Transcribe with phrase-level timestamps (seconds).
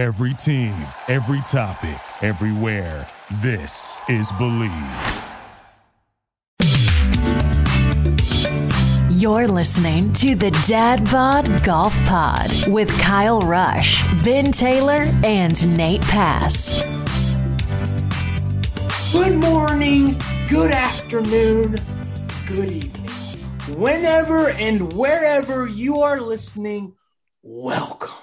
[0.00, 0.74] Every team,
[1.08, 3.06] every topic, everywhere.
[3.42, 5.26] This is Bleav.
[9.10, 16.00] You're listening to the Dad Bod Golf Pod with Kyle Rush, Ben Taylor, and Nate
[16.00, 16.82] Pass.
[19.12, 21.76] Good morning, good afternoon,
[22.46, 23.78] good evening.
[23.78, 26.94] Whenever and wherever you are listening,
[27.42, 28.14] welcome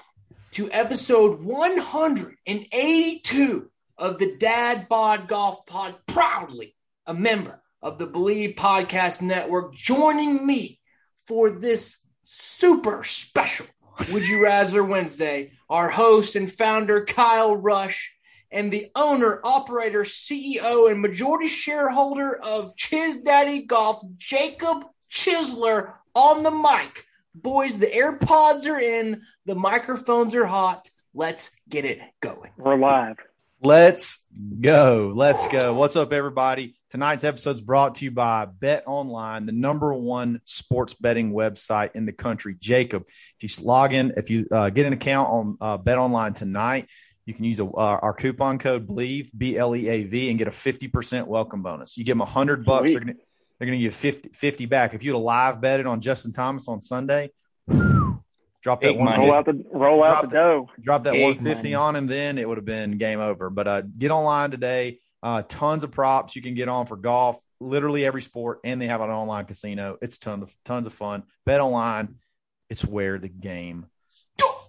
[0.58, 6.74] to episode 182 of the Dad Bod Golf Pod, proudly
[7.06, 10.80] a member of the Bleav Podcast Network, joining me
[11.28, 13.66] for this super special
[14.10, 15.52] Would You Rather Wednesday.
[15.70, 18.12] Our host and founder, Kyle Rush,
[18.50, 26.42] and the owner, operator, CEO, and majority shareholder of Chiz Daddy Golf, Jacob Chisler, on
[26.42, 27.04] the mic.
[27.42, 30.90] Boys, the AirPods are in, the microphones are hot.
[31.14, 32.50] Let's get it going.
[32.56, 33.16] We're live.
[33.62, 34.26] Let's
[34.60, 35.12] go.
[35.14, 35.74] Let's go.
[35.74, 36.74] What's up, everybody?
[36.90, 41.90] Tonight's episode is brought to you by Bet Online, the number one sports betting website
[41.94, 42.56] in the country.
[42.58, 43.04] Jacob,
[43.40, 46.88] if you log in, if you uh, get an account on uh, Bet Online tonight,
[47.24, 50.38] you can use a, uh, our coupon code Bleav B L E A V and
[50.38, 51.96] get a fifty percent welcome bonus.
[51.96, 53.14] You give them a hundred bucks, they're gonna
[53.58, 54.94] they're gonna give you 50, 50 back.
[54.94, 57.30] If you'd have live betted on Justin Thomas on Sunday,
[58.62, 59.18] drop that Big one.
[59.18, 60.70] Roll out the roll out Drop the dough.
[60.80, 61.74] drop that Big 150 money.
[61.74, 63.50] on him, then it would have been game over.
[63.50, 65.00] But uh, get online today.
[65.22, 68.86] Uh, tons of props you can get on for golf, literally every sport, and they
[68.86, 69.96] have an online casino.
[70.00, 71.24] It's tons of tons of fun.
[71.44, 72.16] Bet online,
[72.70, 73.86] it's where the game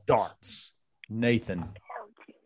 [0.04, 0.72] starts.
[1.08, 1.70] Nathan,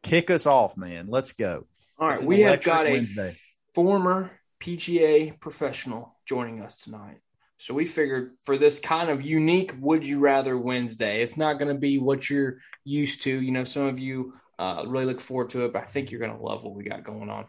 [0.02, 1.07] kick us off, man.
[1.07, 1.66] Let's go.
[1.97, 3.33] All right, we have electric got a Wednesday.
[3.73, 7.17] former PGA professional joining us tonight.
[7.57, 11.73] So we figured for this kind of unique Would You Rather Wednesday, it's not going
[11.73, 13.41] to be what you're used to.
[13.41, 16.19] You know, some of you uh, really look forward to it, but I think you're
[16.19, 17.45] going to love what we got going on.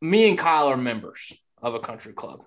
[0.00, 2.42] Me and Kyle are members of a country club.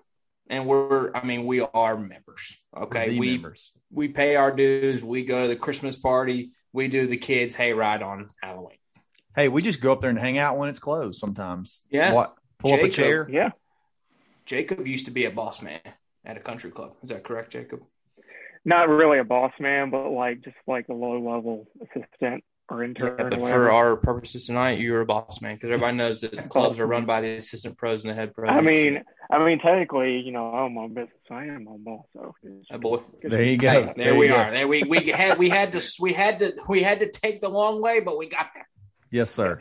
[0.48, 2.60] And we're, I mean, we are members.
[2.76, 3.10] Okay.
[3.10, 3.72] The we, members.
[3.92, 5.02] we pay our dues.
[5.02, 6.50] We go to the Christmas party.
[6.72, 8.78] We do the kids' hayride on Halloween.
[9.34, 11.82] Hey, we just go up there and hang out when it's closed sometimes.
[11.90, 12.12] Yeah.
[12.12, 12.34] What?
[12.58, 13.28] Pull up a chair.
[13.30, 13.50] Yeah.
[14.46, 15.80] Jacob used to be a boss man
[16.24, 16.94] at a country club.
[17.02, 17.80] Is that correct, Jacob?
[18.64, 23.16] Not really a boss man, but like just like a low level assistant or intern
[23.18, 26.48] Yeah, or but for our purposes tonight, you're a boss man because everybody knows that
[26.50, 28.50] clubs are run by the assistant pros and the head pros.
[28.52, 31.08] I mean, I mean, technically, you know, I own my business.
[31.30, 32.34] I am my boss, so
[32.70, 33.00] Oh, boy.
[33.22, 33.70] There you go.
[33.70, 34.36] Hey, there, you we go.
[34.36, 34.50] are.
[34.50, 37.48] There we we had we had to we had to we had to take the
[37.48, 38.68] long way, but we got there.
[39.10, 39.60] Yes, sir.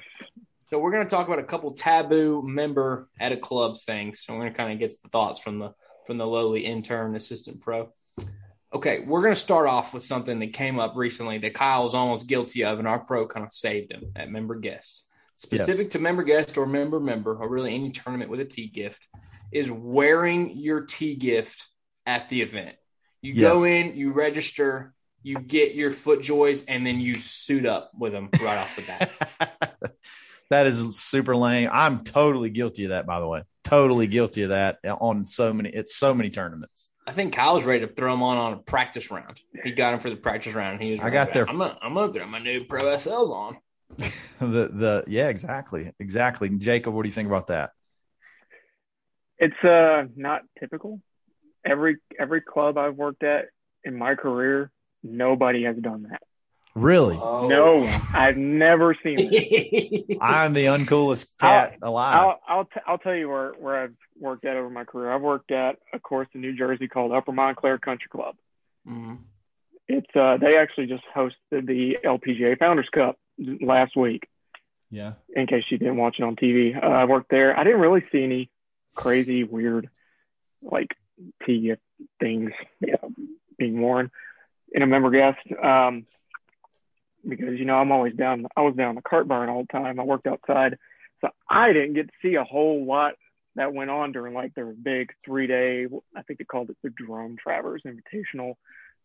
[0.70, 4.22] So we're going to talk about a couple taboo member at a club things.
[4.22, 5.74] So we're going to kind of get the thoughts from the
[6.06, 7.92] from the lowly intern assistant pro.
[8.72, 11.96] Okay, we're going to start off with something that came up recently that Kyle was
[11.96, 15.06] almost guilty of, and our pro kind of saved him at member guest.
[15.36, 19.08] Specific to member guest or member member, or really any tournament with a T gift,
[19.52, 21.68] is wearing your T gift
[22.06, 22.76] at the event.
[23.24, 24.94] You go in, you register,
[25.24, 29.96] you get your FootJoys, and then you suit up with them right off the bat.
[30.50, 31.70] that is super lame.
[31.72, 33.44] I'm totally guilty of that, by the way.
[33.64, 35.70] Totally guilty of that on so many.
[35.70, 36.90] It's so many tournaments.
[37.06, 39.42] I think Kyle's ready to throw him on on a practice round.
[39.64, 40.76] He got him for the practice round.
[40.76, 41.00] And he was.
[41.02, 43.58] I got there- I'm gonna, I'm gonna throw my new Pro SLs on.
[43.98, 46.50] the the yeah, exactly, exactly.
[46.50, 47.72] Jacob, what do you think about that?
[49.40, 51.02] it's uh not typical.
[51.66, 53.46] Every every club I've worked at
[53.84, 54.72] in my career,
[55.04, 56.22] nobody has done that.
[56.76, 57.84] Really, No.
[58.14, 60.18] I've never seen it.
[60.22, 62.16] I'm the uncoolest cat alive.
[62.16, 65.12] I'll I'll, t- I'll tell you where where I've worked at over my career.
[65.12, 68.36] I've worked at a course in New Jersey called Upper Montclair Country Club.
[68.88, 69.18] Mhm.
[69.88, 73.18] It's uh they actually just hosted the LPGA Founders Cup
[73.62, 74.28] last week.
[74.92, 77.58] yeah, In case you didn't watch it on TV, uh, I worked there.
[77.58, 78.50] I didn't really see any
[78.96, 79.90] crazy, weird,
[80.62, 80.96] like
[81.46, 81.82] tee gift
[82.20, 83.12] things you know,
[83.58, 84.12] being worn
[84.72, 85.40] in a member guest.
[85.62, 86.06] Um,
[87.28, 88.46] because you know I'm always down.
[88.56, 90.00] I was down the cart barn all the time.
[90.00, 90.78] I worked outside,
[91.22, 93.14] so I didn't get to see a whole lot
[93.56, 95.88] that went on during like their big three day.
[96.16, 98.54] I think they called it the Jerome Travers Invitational,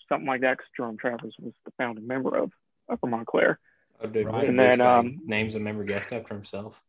[0.08, 0.58] something like that.
[0.58, 2.52] Because Jerome Travers was the founding member of
[2.88, 3.58] Upper Montclair.
[4.00, 4.48] Oh, dude, Right.
[4.48, 6.82] And then, um, names a member guest after himself.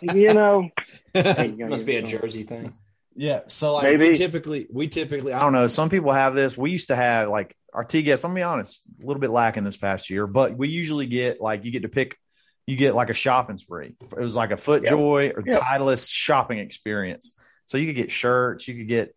[0.00, 0.68] You know,
[1.12, 2.72] there you Must be a you're- Jersey thing.
[3.14, 3.40] yeah.
[3.46, 4.08] So like Maybe.
[4.08, 5.66] we typically we typically I don't know.
[5.66, 6.56] Some people have this.
[6.56, 8.24] We used to have like our T guests.
[8.24, 11.40] I'm gonna be honest, a little bit lacking this past year, but we usually get
[11.40, 12.16] like you get to pick.
[12.66, 13.94] You get like a shopping spree.
[14.00, 15.60] It was like a foot FootJoy or Yep.
[15.60, 17.34] Titleist shopping experience.
[17.66, 19.14] So you could get shirts, you could get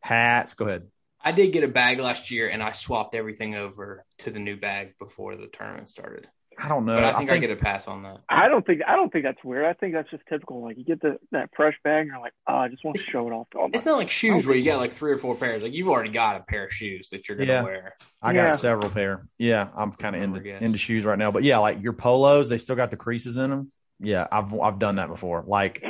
[0.00, 0.52] hats.
[0.52, 0.88] Go ahead.
[1.22, 4.56] I did get a bag last year, and I swapped everything over to the new
[4.56, 6.28] bag before the tournament started.
[6.62, 6.94] I don't know.
[6.96, 8.18] But I think I, get a pass on that.
[8.28, 9.64] I don't think I don't think that's weird.
[9.64, 10.62] I think that's just typical.
[10.62, 13.02] Like you get the that fresh bag, and you're like, oh, I just want to
[13.02, 15.12] show it off to all my It's not like shoes where you got like three
[15.12, 15.62] or four pairs.
[15.62, 17.62] Like you've already got a pair of shoes that you're gonna Yeah.
[17.62, 17.94] wear.
[18.22, 18.50] I Yeah.
[18.50, 19.26] got several pair.
[19.38, 20.60] Yeah, I'm kind of into guess.
[20.62, 21.30] into shoes right now.
[21.30, 23.72] But yeah, like your polos, they still got the creases in them.
[23.98, 25.44] Yeah, I've I've done that before.
[25.46, 25.82] Like,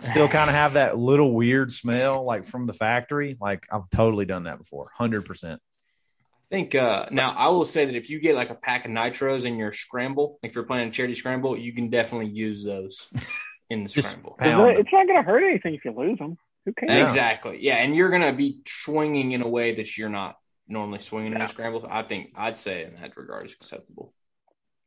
[0.00, 3.36] still kind of have that little weird smell, like from the factory.
[3.40, 5.60] Like I've totally done that before, hundred percent.
[6.54, 8.92] I think uh now I will say that if you get like a pack of
[8.92, 13.08] nitros in your scramble, if you're playing a charity scramble, you can definitely use those
[13.70, 14.36] in the scramble.
[14.38, 16.38] It's not going to hurt anything if you lose them.
[16.64, 17.02] Who cares?
[17.02, 17.58] Exactly.
[17.60, 20.36] Yeah, and you're gonna be swinging in a way that you're not
[20.68, 21.46] normally swinging in Yeah.
[21.46, 21.84] a scramble.
[21.90, 24.14] I think I'd say in that regard is acceptable.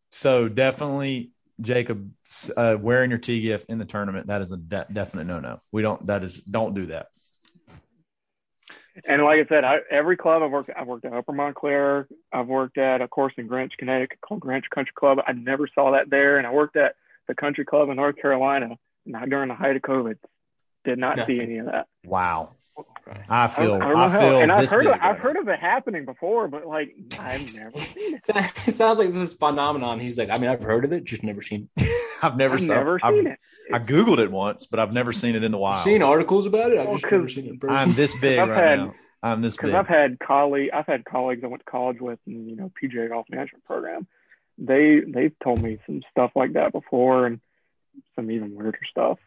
[0.10, 2.12] So definitely, Jacob,
[2.56, 5.60] uh, wearing your T gift in the tournament that is a de- definite no no.
[5.74, 6.08] We don't.
[6.08, 7.08] That is don't do that.
[9.06, 12.08] And like I said, I, every club I've worked, I've worked at Upper Montclair.
[12.32, 15.20] I've worked at a course in Greenwich, Connecticut called Greenwich Country Club.
[15.26, 16.38] I never saw that there.
[16.38, 16.96] And I worked at
[17.28, 20.18] the country club in North Carolina, not during the height of COVID.
[20.86, 21.88] Did not see any of that.
[22.06, 22.52] Wow.
[23.10, 23.22] Okay.
[23.30, 23.68] I I, feel.
[23.68, 24.20] don't- I I, don't how.
[24.20, 24.40] feel.
[24.42, 28.16] And I've heard, of, I've heard of it happening before, but like I've never seen
[28.16, 28.24] it.
[28.68, 30.00] It sounds like this phenomenon.
[30.00, 31.70] He's like, I mean, I've heard of it, just never seen.
[31.78, 31.90] It.
[32.22, 33.40] I've never, I've saw, never I've- seen it.
[33.74, 35.80] I googled it once, but I've never seen it in the wild.
[35.80, 36.80] Seen articles about it.
[36.80, 37.70] I've Well, just never 'cause seen it.
[37.70, 38.96] I'm this big I've right had- now.
[39.24, 39.76] I'm this because big.
[39.76, 43.10] I've had colleague, I've had colleagues I went to college with, in you know PGA
[43.10, 44.08] Golf Management Program.
[44.60, 47.42] They they've told me some stuff like that before, and
[48.16, 49.18] some even weirder stuff.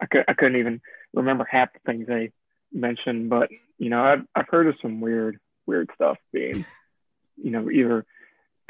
[0.00, 0.82] I could I couldn't even
[1.14, 2.32] remember half the things they
[2.72, 6.64] mentioned, but you know I've I've heard of some weird weird stuff being,
[7.36, 8.04] you know, either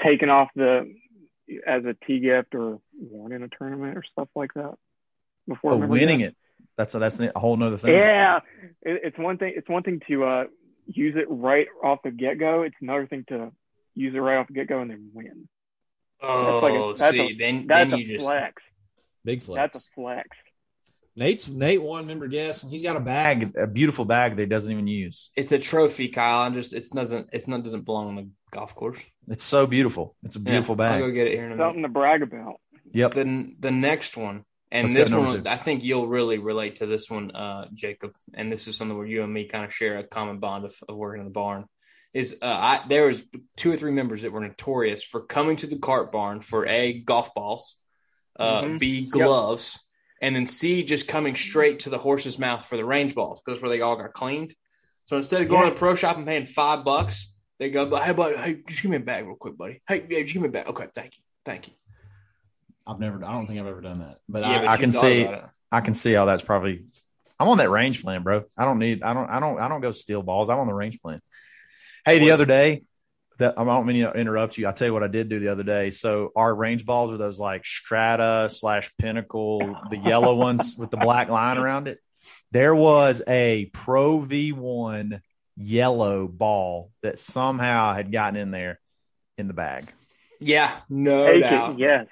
[0.05, 0.95] taken off the
[1.67, 4.75] as a T gift or won in a tournament or stuff like that.
[5.47, 6.29] Before oh, winning that?
[6.29, 6.37] it.
[6.77, 7.95] That's a, that's a whole nother thing.
[7.95, 8.41] Yeah,
[8.83, 9.55] it, it's one thing.
[9.57, 10.45] It's one thing to uh,
[10.87, 12.63] use it right off the get go.
[12.63, 13.53] It's another thing to
[13.95, 15.49] use it right off the get go and then win.
[16.21, 18.63] oh, That's like a- that's see, a- then That's then a you just flex.
[19.25, 19.57] Big flex.
[19.73, 20.29] That's a flex.
[21.17, 22.03] Nate's Nate won.
[22.05, 23.53] Remember, guess and he's got a bag.
[23.55, 25.31] Bag, a beautiful bag that he doesn't even use.
[25.37, 26.45] it's a trophy, Kyle.
[26.47, 28.99] And just it's doesn't it's not doesn't belong on the golf course.
[29.29, 30.15] It's so beautiful.
[30.23, 31.01] It's a beautiful Yeah, I'll bag.
[31.03, 31.65] go get it here in a minute.
[31.69, 32.61] Something to brag about.
[32.93, 33.15] Yep.
[33.15, 35.49] the the next one, and Let's this one, two.
[35.49, 38.13] I think you'll really relate to this one, uh, Jacob.
[38.35, 40.75] And this is something where you and me kind of share a common bond of,
[40.89, 41.65] of working in the barn.
[42.15, 43.23] Is uh, I there was
[43.57, 46.93] two or three members that were notorious for coming to the cart barn for a
[47.01, 47.77] golf balls,
[48.39, 48.79] uh, Mhm.
[48.79, 49.81] b gloves,
[50.23, 53.61] and then c just coming straight to the horse's mouth for the range balls because
[53.61, 54.55] where they all got cleaned.
[55.05, 55.69] So instead of going Yeah.
[55.69, 58.91] to the pro shop and paying five bucks, they go, "Hey, buddy, hey, just give
[58.91, 59.81] me a bag real quick, buddy.
[59.89, 60.67] Hey, yeah, just give me a bag.
[60.69, 61.75] Okay, thank you, thank you."
[62.87, 63.25] I've never.
[63.25, 64.19] I don't think I've ever done that.
[64.29, 65.29] But Yeah, I, but I can see-
[65.73, 66.85] I can see how that's probably.
[67.39, 68.45] I'm on that range plan, bro.
[68.57, 69.03] I don't need.
[69.03, 69.29] I don't.
[69.29, 69.59] I don't.
[69.61, 70.49] I don't go steal balls.
[70.49, 71.21] I'm on the range plan.
[72.05, 72.83] Hey, the other day,
[73.39, 74.67] that I don't mean to interrupt you.
[74.67, 75.91] I'll tell you what I did do the other day.
[75.91, 79.59] So our range balls are those like Strata slash Pinnacle,
[79.91, 81.99] the yellow ones with the black line around it.
[82.53, 85.21] There was a Pro V1
[85.57, 88.81] yellow ball that somehow had gotten in there
[89.39, 89.87] in the bag.
[90.41, 91.73] Yeah, no Take doubt.
[91.73, 92.07] it, yes.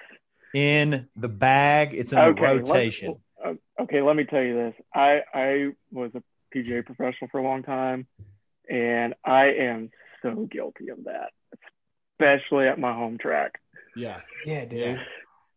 [0.53, 3.15] In the bag, it's in Okay, the let's- rotation.
[3.43, 4.73] uh, okay, let me tell you this.
[4.93, 6.23] I I was a
[6.55, 8.07] PGA professional for a long time,
[8.69, 9.89] and I am
[10.35, 11.31] so guilty of that,
[12.19, 13.59] especially at my home track.
[13.95, 14.79] yeah, Yeah, dude.
[14.79, 14.97] yeah.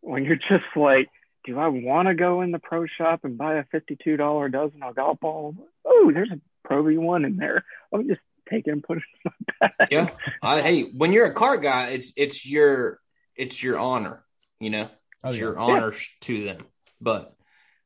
[0.01, 1.09] when you're just like,
[1.45, 4.83] do I want to go in the pro shop and buy a fifty-two dollar dozen
[4.83, 5.55] of golf balls?
[5.85, 7.65] Oh, there's a Pro V1 in there.
[7.91, 8.21] Let me just
[8.51, 9.89] take it and put it in my bag.
[9.91, 10.11] Yeah.
[10.43, 13.01] I, hey, when you're a cart guy, it's it's your
[13.37, 14.25] it's your honor,
[14.61, 14.91] you know,
[15.25, 15.45] Oh, it's yeah.
[15.45, 16.59] your honors to them.
[17.01, 17.35] But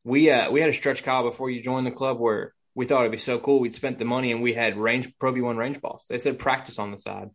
[0.02, 3.00] we uh we had a stretch Kyle before you joined the club where we thought
[3.00, 3.60] it'd be so cool.
[3.60, 6.04] We'd spent the money and we had range Pro V1 range balls.
[6.08, 7.30] They said practice on the side,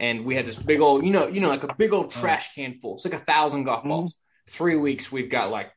[0.00, 2.54] and we had this big old, you know, you know, like a big old trash
[2.54, 2.94] can full.
[2.96, 3.88] It's like a thousand golf Mhm.
[3.88, 4.14] balls.
[4.48, 5.70] Three weeks, we've got like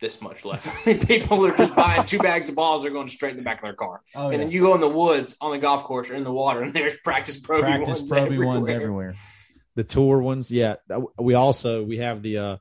[0.00, 0.86] this much left.
[1.06, 2.82] People are just buying two bags of balls.
[2.82, 4.00] They're going straight in the back of their car.
[4.14, 4.38] Oh, and yeah.
[4.38, 6.72] then you go in the woods on the golf course or in the water, and
[6.72, 8.46] there's practice pro practice V1s pro everywhere.
[8.46, 9.14] ones everywhere.
[9.74, 10.76] The tour ones, yeah.
[11.18, 12.56] We also we have the uh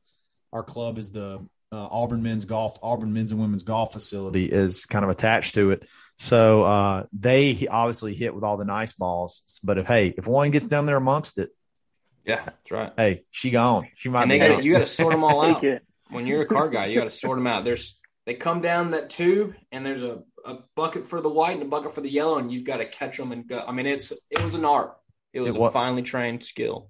[0.52, 1.40] our club is the
[1.72, 4.46] uh, Auburn men's golf, Auburn men's and women's golf facility.
[4.46, 5.88] is kind of attached to it.
[6.18, 9.44] So uh, they obviously hit with all the nice balls.
[9.64, 11.50] But if hey, if one gets down there amongst it,
[12.26, 12.92] Yeah, that's right.
[12.98, 13.88] hey, she gone.
[13.96, 14.64] She might And be they got gone.
[14.64, 15.64] you got to sort them all out.
[16.10, 17.64] When you're a car guy, you got to sort them out.
[17.64, 21.62] There's they come down that tube, and there's a, a bucket for the white and
[21.64, 23.64] a bucket for the yellow, and you've got to catch them and go.
[23.66, 24.96] I mean, it's it was an art.
[25.34, 26.90] It was It a wa- finely trained skill.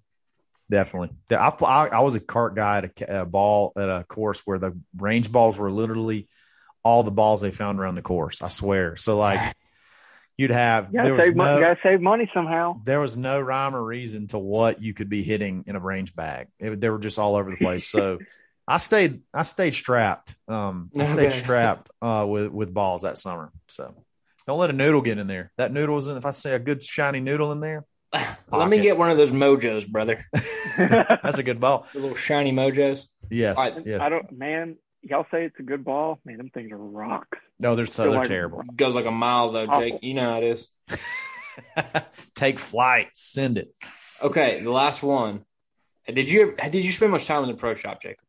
[0.70, 1.10] Definitely.
[1.32, 4.60] I, I, I was a cart guy at a, a ball at a course where
[4.60, 6.28] the range balls were literally
[6.84, 8.42] all the balls they found around the course.
[8.42, 8.96] I swear.
[8.96, 9.56] So like,
[10.38, 12.80] You'd have You there gotta was save, money, no you gotta save money somehow.
[12.86, 16.16] there was no rhyme or reason to what you could be hitting in a range
[16.16, 16.48] bag.
[16.60, 17.86] It, they were just all over the place.
[17.90, 18.20] So
[18.66, 20.34] I stayed I stayed strapped.
[20.48, 23.52] Um, I stayed strapped uh, with with balls that summer.
[23.68, 23.94] So
[24.48, 25.52] don't let a noodle get in there.
[25.58, 26.16] That noodle is in.
[26.16, 27.84] If I see a good shiny noodle in there,
[28.52, 30.26] Let me get one of those mojos, brother.
[30.78, 31.86] that's a good ball.
[31.94, 33.06] The little shiny mojos.
[33.30, 34.02] Yes, All right, yes.
[34.02, 34.78] I don't, man.
[35.02, 36.38] Y'all say it's a good ball, man.
[36.38, 37.38] Them things are rocks.
[37.60, 38.64] No, they're so Feel they're like- terrible.
[38.76, 39.94] Goes like a mile though, Jake.
[39.96, 40.00] Awful.
[40.02, 40.68] You know how it is.
[42.36, 43.10] Take flight.
[43.14, 43.74] Send it.
[44.22, 45.46] Okay, the last one.
[46.08, 48.24] Did you ever, did you spend much time in the pro shop, Jacob?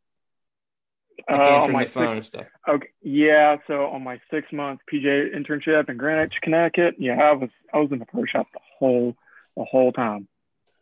[1.31, 2.47] Uh, on answering my the phone six, and stuff.
[2.69, 3.57] okay, yeah.
[3.67, 7.91] So on my six month PJ internship in Greenwich, Connecticut, yeah, I was I was
[7.93, 9.17] in the pro shop the whole
[9.61, 10.26] the whole time,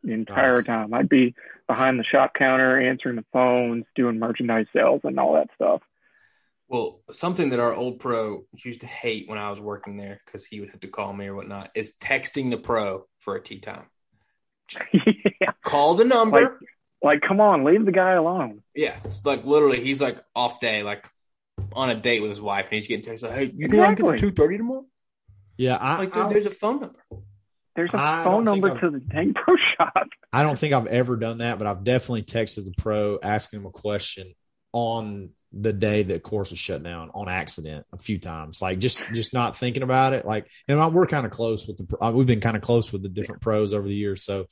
[0.04, 0.64] the entire Nice.
[0.66, 0.94] time.
[0.94, 1.34] I'd be
[1.66, 5.82] behind the shop counter answering the phones, doing merchandise sales, and all that stuff.
[6.68, 10.44] Well, something that our old pro used to hate when I was working there because
[10.46, 13.58] he would have to call me or whatnot is texting the pro for a tee
[13.58, 13.86] time.
[14.92, 16.40] yeah, Call the number.
[16.42, 16.52] Like-
[17.00, 18.60] like come on, leave the guy alone.
[18.74, 21.06] yeah, it's like literally, he's like off day, like
[21.72, 23.90] on a date with his wife, and he's getting texted like, "Hey, you can get
[23.92, 24.16] Exactly.
[24.16, 24.84] to two thirty tomorrow."
[25.56, 26.98] Yeah, I, Like, I, there's a phone number.
[27.78, 30.08] There's a I phone number I've- to the dang pro shop.
[30.32, 33.66] I don't think I've ever done that, but I've definitely texted the pro asking him
[33.66, 34.34] a question
[34.72, 38.60] on the day that course was shut down on accident a few times.
[38.60, 40.26] Like just just not thinking about it.
[40.26, 43.04] Like and we're kind of close with the uh, we've been kind of close with
[43.04, 44.46] the different pros over the years, so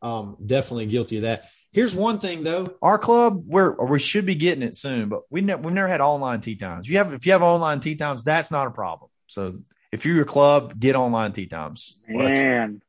[0.00, 1.44] um definitely guilty of that.
[1.70, 2.74] Here's one thing though.
[2.80, 6.00] Our club, we're we should be getting it soon, but we ne- we've never had
[6.00, 6.88] online tee times.
[6.88, 9.10] You have if you have online tee times, that's not a problem.
[9.26, 9.58] So
[9.94, 11.96] if you're your club, get online tee times.
[12.12, 12.82] Let's- Man,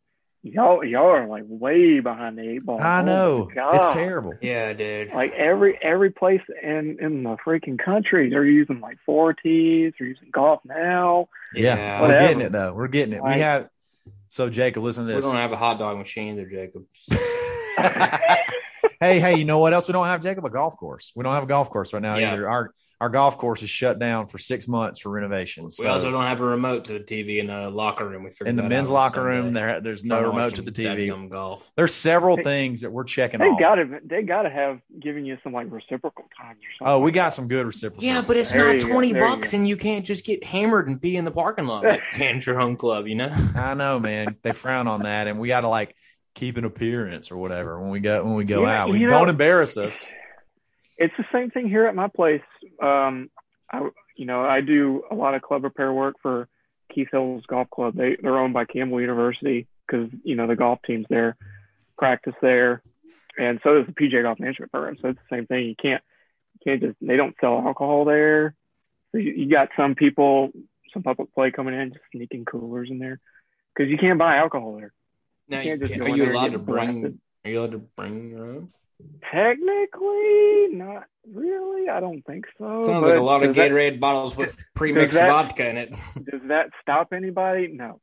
[0.43, 2.79] y'all y'all are like way behind the eight ball.
[2.81, 4.33] I Oh, know my it's terrible.
[4.41, 5.11] Yeah, dude.
[5.13, 9.93] Like every every place in in the freaking country, they're using like ForeTees.
[9.97, 11.27] They're using GolfNow.
[11.53, 12.01] Yeah, Yeah.
[12.01, 12.73] we're getting it though.
[12.73, 13.23] We're getting it.
[13.23, 13.69] We have.
[14.27, 15.23] So Jacob, listen to this.
[15.25, 16.83] we don't have a hot dog machine either, Jacob.
[18.99, 20.45] hey, hey, you know what else we don't have, Jacob?
[20.45, 21.11] A golf course.
[21.15, 22.33] We don't have a golf course right now Yeah.
[22.33, 22.49] either.
[22.49, 22.73] Our
[23.05, 25.75] our golf course is shut down for six months for renovations.
[25.77, 28.23] We So also don't have a remote to the TV in the locker room.
[28.23, 29.29] We figured in the men's locker Sunday.
[29.41, 31.07] room, there there's no remote to the TV.
[31.07, 31.71] Dadgum golf.
[31.75, 35.53] There's several Hey, things that we're checking They gotta they gotta have given you some
[35.53, 36.93] like reciprocal times or something.
[36.95, 38.03] oh, we got some good reciprocal.
[38.03, 38.87] Yeah, but it's There not you go.
[38.87, 41.85] twenty you bucks, and you can't just get hammered and be in the parking lot
[41.85, 43.05] at Cancer Home Club.
[43.07, 43.31] You know?
[43.55, 44.37] I know, man.
[44.41, 45.95] They frown on that, and we got to like
[46.33, 48.89] keep an appearance or whatever when we go when we go Yeah, out.
[48.89, 50.03] We don't know- embarrass us.
[50.97, 52.41] It's the same thing here at my place.
[52.81, 53.29] Um,
[53.71, 56.47] I you know I do a lot of club repair work for
[56.93, 57.95] Keith Hills Golf Club.
[57.95, 61.35] They they're owned by Campbell University because you know the golf teams there
[61.97, 62.81] practice there,
[63.37, 64.97] and so does the PJ Golf Management Program.
[65.01, 65.65] So it's the same thing.
[65.65, 66.03] You can't
[66.53, 68.55] you can't just they don't sell alcohol there.
[69.11, 70.51] So you, you got some people,
[70.93, 73.19] some public play coming in, just sneaking coolers in there
[73.75, 74.93] because you can't buy alcohol there.
[75.47, 77.01] Now, can't just are you allowed to bring?
[77.01, 77.19] blasted.
[77.43, 78.71] Are you allowed to bring your own?
[79.31, 81.89] Technically, not really.
[81.89, 82.81] I don't think so.
[82.83, 85.77] Sounds but like a lot of does that- Gatorade bottles with pre-mixed that- vodka in
[85.77, 85.91] it.
[86.15, 87.67] does that stop anybody?
[87.67, 87.99] No.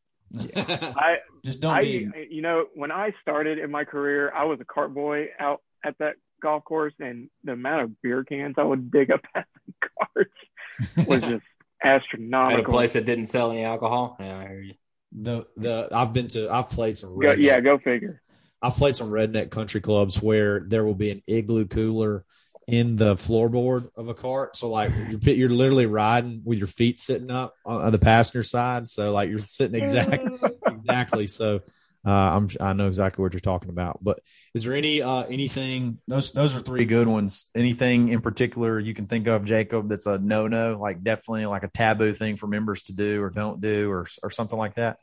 [0.56, 4.60] I, just don't I, be you know, when I started in my career, I was
[4.60, 8.62] a cart boy out at that golf course, and the amount of beer cans I
[8.62, 11.44] would dig up at the carts was just
[11.84, 12.60] astronomical.
[12.62, 14.16] At a place that didn't sell any alcohol.
[14.20, 14.74] Yeah, I hear you.
[15.12, 18.21] the the I've been to I've played some Go, yeah, go figure.
[18.62, 22.24] I've played some redneck country clubs where there will be an igloo cooler
[22.68, 24.56] in the floorboard of a cart.
[24.56, 28.42] So like you're you're literally riding with your feet sitting up on, on the passenger
[28.42, 28.88] side.
[28.88, 31.26] So like you're sitting exactly exactly.
[31.26, 31.60] So
[32.04, 34.02] uh, I'm I know exactly what you're talking about.
[34.02, 34.20] But
[34.54, 37.48] is there any uh anything Those those are three good ones.
[37.54, 39.88] Anything in particular you can think of, Jacob?
[39.88, 43.30] That's a no no, like definitely like a taboo thing for members to do or
[43.30, 44.98] don't do, or or something like that.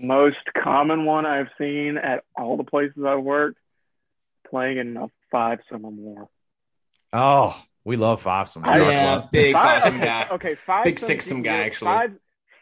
[0.00, 3.58] Most common one I've seen at all the places I've worked,
[4.50, 6.28] playing in a five some or more.
[7.14, 8.64] Oh, we love five some.
[8.64, 10.28] I- yeah, big Five- awesome guy.
[10.32, 11.86] Okay, five Big sums six you some guy, actually.
[11.86, 12.10] Five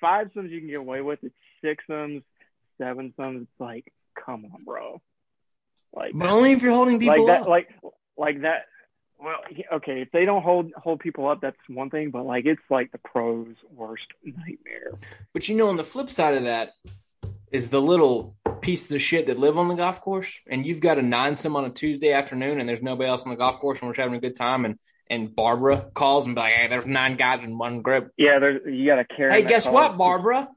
[0.01, 1.19] five sums you can get away with.
[1.23, 2.23] It's six sums,
[2.81, 3.43] seven sums.
[3.43, 3.93] It's like,
[4.25, 5.01] come on, bro.
[5.93, 7.49] Like, But only if you're holding people like that, up.
[7.49, 7.69] like
[8.17, 8.67] like that.
[9.23, 9.37] Well,
[9.75, 12.11] okay, if they don't hold hold people up, that's one thing.
[12.11, 14.93] But like, it's like the pros' worst nightmare.
[15.35, 16.71] But you know, on the flip side of that
[17.53, 20.99] is the little pieces of shit that live on the golf course, and you've got
[20.99, 23.81] a nine some on a Tuesday afternoon, and there's nobody else on the golf course,
[23.81, 24.79] and we're just having a good time, and
[25.11, 28.63] and Barbara calls and be like, "Hey, there's nine guys in one group." Yeah, there's
[28.65, 29.33] you got to carry.
[29.33, 29.75] Hey, guess call.
[29.75, 30.49] what, Barbara?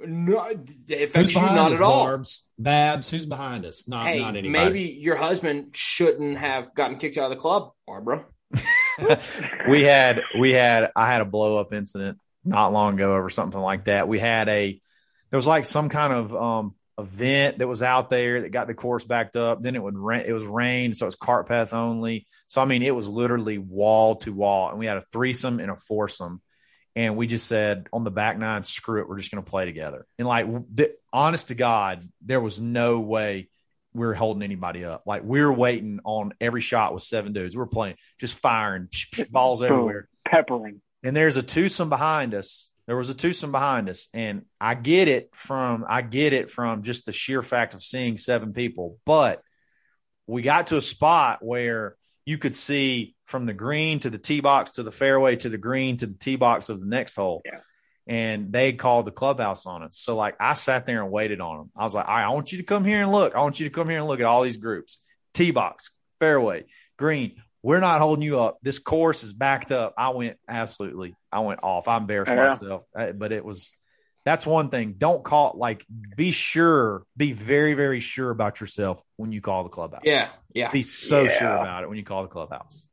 [0.00, 0.44] No,
[0.88, 2.04] it who's behind not us, at all.
[2.04, 2.48] Barbs?
[2.58, 3.88] Babs, who's behind us?
[3.88, 4.48] Not Hey, not anybody.
[4.50, 8.24] maybe your husband shouldn't have gotten kicked out of the club, Barbara.
[9.68, 13.60] we had we had I had a blow up incident not long ago over something
[13.60, 14.08] like that.
[14.08, 14.80] We had a
[15.30, 18.74] there was like some kind of um, event that was out there that got the
[18.74, 19.62] course backed up.
[19.62, 20.24] Then it would rain.
[20.26, 22.26] It was rain, so it was cart path only.
[22.46, 25.70] So I mean, it was literally wall to wall, and we had a threesome and
[25.70, 26.40] a foursome.
[26.98, 29.64] And we just said on the back nine, screw it, we're just going to play
[29.64, 30.04] together.
[30.18, 33.48] And like, the, honest to God, there was no way
[33.94, 35.04] we were holding anybody up.
[35.06, 37.54] Like we were waiting on every shot with seven dudes.
[37.54, 38.88] We were playing, just firing
[39.30, 40.80] balls everywhere, peppering.
[41.04, 45.08] And there's a twosome behind us there was a twosome behind us and i get
[45.08, 49.42] it from i get it from just the sheer fact of seeing seven people but
[50.26, 51.96] we got to a spot where
[52.28, 55.56] you could see from the green to the tee box to the fairway to the
[55.56, 57.60] green to the tee box of the next hole yeah.
[58.06, 61.56] and they called the clubhouse on us so like i sat there and waited on
[61.56, 63.66] them i was like i want you to come here and look i want you
[63.66, 64.98] to come here and look at all these groups
[65.32, 66.64] tee box fairway
[66.98, 67.32] green
[67.62, 68.58] we're not holding you up.
[68.62, 69.94] This course is backed up.
[69.98, 71.88] I went absolutely, I went off.
[71.88, 72.46] I embarrassed yeah.
[72.46, 73.76] myself, but it was,
[74.28, 74.96] that's one thing.
[74.98, 79.62] Don't call, it like, be sure, be very, very sure about yourself when you call
[79.64, 80.02] the clubhouse.
[80.04, 80.28] Yeah.
[80.52, 80.70] Yeah.
[80.70, 81.38] Be so yeah.
[81.38, 82.88] sure about it when you call the clubhouse.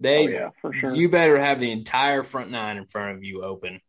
[0.00, 0.94] They, oh, yeah, for sure.
[0.94, 3.82] You better have the entire front nine in front of you open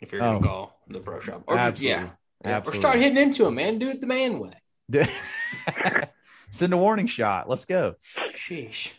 [0.00, 0.52] if you're going to oh.
[0.52, 1.44] call the pro shop.
[1.46, 1.88] Or Absolutely.
[1.88, 2.12] Just,
[2.44, 2.52] yeah.
[2.52, 2.78] Absolutely.
[2.78, 3.78] Or start hitting into them, man.
[3.78, 4.52] Do it the man way.
[6.50, 7.48] Send a warning shot.
[7.48, 7.94] Let's go.
[8.34, 8.90] Sheesh.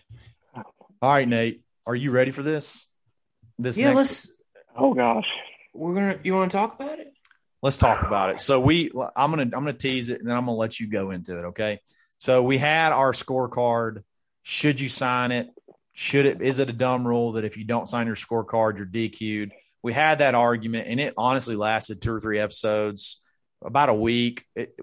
[0.56, 1.62] All right, Nate.
[1.86, 2.88] Are you ready for this?
[3.60, 3.98] This yeah, next...
[3.98, 4.32] let's.
[4.75, 5.27] Oh gosh.
[5.77, 6.19] We're gonna.
[6.24, 7.13] You want to talk about it?
[7.62, 8.39] Let's talk about it.
[8.39, 8.91] So we.
[9.15, 9.43] I'm gonna.
[9.43, 11.46] I'm gonna tease it, and then I'm gonna let you go into it.
[11.50, 11.79] Okay.
[12.17, 14.03] So we had our scorecard.
[14.43, 15.48] Should you sign it?
[15.93, 16.41] Should it?
[16.41, 19.51] Is it a dumb rule that if you don't sign your scorecard, you're DQ'd?
[19.84, 23.22] We had that argument, and it honestly lasted two or three episodes,
[23.63, 24.46] about a week.
[24.55, 24.75] It,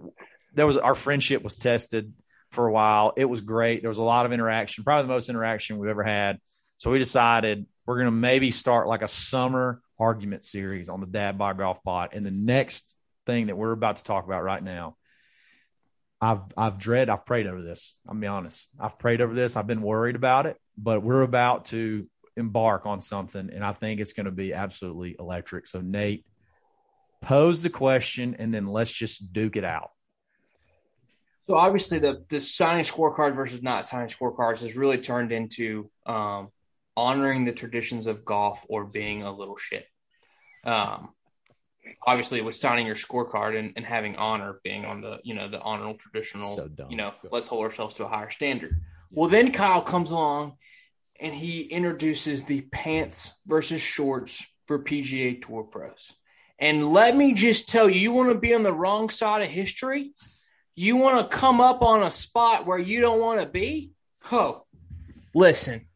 [0.55, 2.13] there was our friendship was tested
[2.53, 3.13] for a while.
[3.17, 3.83] It was great.
[3.83, 6.39] There was a lot of interaction, probably the most interaction we've ever had.
[6.79, 11.07] So we decided we're going to maybe start like a summer argument series on the
[11.07, 12.11] Dad Bod Golf Pod.
[12.13, 12.97] And the next
[13.27, 14.97] thing that we're about to talk about right now,
[16.21, 17.95] I've I've dread I've prayed over this.
[18.09, 18.71] I'll be honest.
[18.79, 19.57] I've prayed over this.
[19.57, 24.01] I've been worried about it, but we're about to embark on something, and I think
[24.01, 25.67] it's going to be absolutely electric.
[25.67, 26.25] So Nate,
[27.21, 29.91] pose the question, and then let's just duke it out.
[31.43, 36.49] So obviously, the the signing scorecard versus not signing scorecards has really turned into um,
[36.97, 39.87] honoring the traditions of golf or being a little shit.
[40.65, 41.11] Um,
[42.07, 45.61] obviously, with signing your scorecard and, and having honor being on the you know the
[45.61, 48.81] honorable traditional, so you know, let's hold ourselves to a higher standard.
[49.11, 50.57] Well, then Kyle comes along
[51.21, 56.13] and he introduces the pants versus shorts for PGA Tour pros.
[56.59, 59.49] And let me just tell you, you want to be on the wrong side of
[59.49, 60.13] history
[60.75, 63.93] you want to come up on a spot where you don't want to be?
[64.33, 64.65] Oh,
[65.35, 65.87] listen,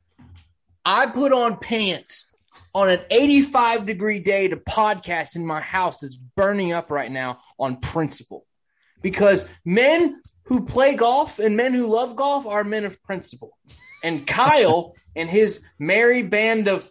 [0.88, 2.32] I put on pants
[2.74, 7.40] on an 85 degree day to podcast in my house that's burning up right now
[7.58, 8.46] on principle.
[9.02, 13.50] Because men who play golf and men who love golf are men of principle.
[14.02, 16.90] And Kyle and his merry band of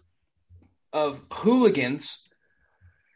[0.94, 2.24] of hooligans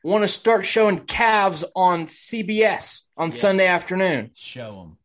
[0.04, 3.39] want to start showing calves on CBS on yes.
[3.39, 4.32] Sunday afternoon.
[4.34, 4.98] Show them.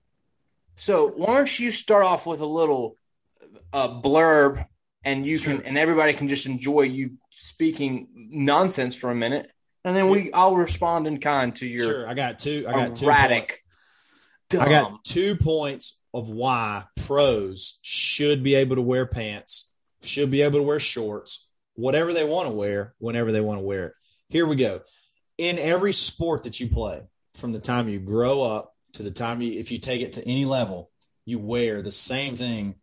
[0.76, 2.96] So why don't you start off with a little
[3.74, 4.66] uh, blurb,
[5.06, 9.50] and you can and everybody can just enjoy you speaking nonsense for a minute,
[9.84, 11.84] and then we I'll respond in kind to your.
[11.84, 12.66] Sure, I got two.
[12.68, 13.62] I got erratic.
[14.50, 20.30] Two I got two points of why pros should be able to wear pants, should
[20.30, 23.86] be able to wear shorts, whatever they want to wear, whenever they want to wear
[23.86, 23.92] it.
[24.28, 24.80] Here we go.
[25.38, 27.02] In every sport that you play,
[27.34, 30.26] from the time you grow up to the time you, if you take it to
[30.26, 30.90] any level,
[31.24, 32.76] you wear the same thing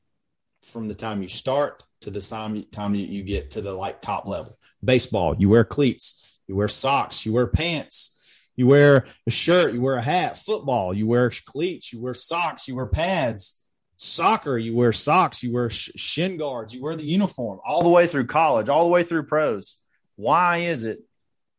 [0.64, 4.28] from the time you start to the time, time you, get to the like top
[4.28, 4.58] level.
[4.84, 8.20] Baseball, you wear cleats, you wear socks, you wear pants,
[8.56, 10.38] you wear a shirt, you wear a hat.
[10.38, 13.60] Football, you wear cleats, you wear socks, you wear pads.
[13.96, 17.90] Soccer, you wear socks, you wear sh- shin guards, you wear the uniform all the
[17.90, 19.78] way through college, all the way through pros.
[20.16, 21.00] Why is it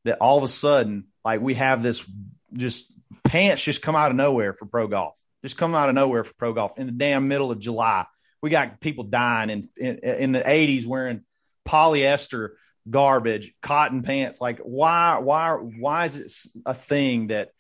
[0.05, 2.05] that all of a sudden, like we have this
[2.53, 2.87] just
[3.23, 6.35] pants just come out of nowhere for pro golf, just come out of nowhere for
[6.35, 8.05] pro golf in the damn middle of July.
[8.45, 11.23] We got people dying in, in, in the 80s wearing
[11.67, 12.51] polyester
[12.91, 14.39] garbage, cotton pants.
[14.39, 17.53] Like why, why, why is it a thing that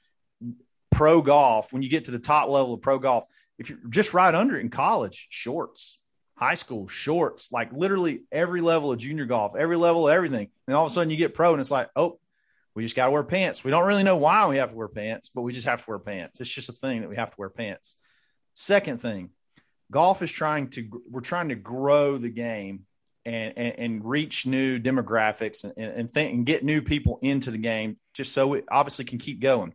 [0.90, 3.24] pro golf, when you get to the top level of pro golf,
[3.56, 5.98] if you're just right under it in college, shorts,
[6.36, 10.48] high school, shorts, like literally every level of junior golf, every level of everything.
[10.66, 12.18] And all of a sudden you get pro and it's like, oh,
[12.74, 13.64] we just got to wear pants.
[13.64, 15.90] We don't really know why we have to wear pants, but we just have to
[15.90, 16.42] wear pants.
[16.42, 17.96] It's just a thing that we have to wear pants.
[18.52, 19.30] Second thing,
[19.90, 22.86] golf is trying to we're trying to grow the game
[23.24, 27.58] and and, and reach new demographics and and, think, and get new people into the
[27.58, 29.74] game just so it obviously can keep going.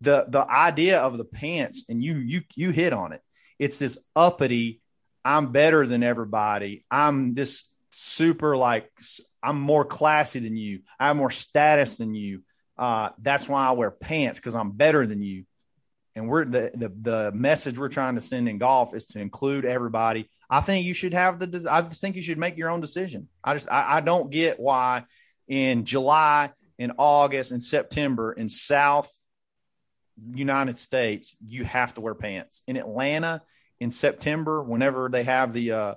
[0.00, 3.22] the the idea of the pants, and you you you hit on it.
[3.58, 4.80] It's this uppity.
[5.24, 6.84] I'm better than everybody.
[6.90, 8.90] I'm this super like
[9.42, 10.80] I'm more classy than you.
[11.00, 12.42] I have more status than you.
[12.78, 15.44] Uh, that's why I wear pants because I'm better than you.
[16.16, 19.66] And we're the, the the message we're trying to send in golf is to include
[19.66, 20.28] everybody.
[20.48, 21.68] I think you should have the.
[21.70, 23.28] I think you should make your own decision.
[23.44, 25.04] I just I, I don't get why
[25.46, 29.12] in July, in August, in September in South
[30.32, 32.62] United States you have to wear pants.
[32.66, 33.42] In Atlanta
[33.78, 35.94] in September, whenever they have the uh,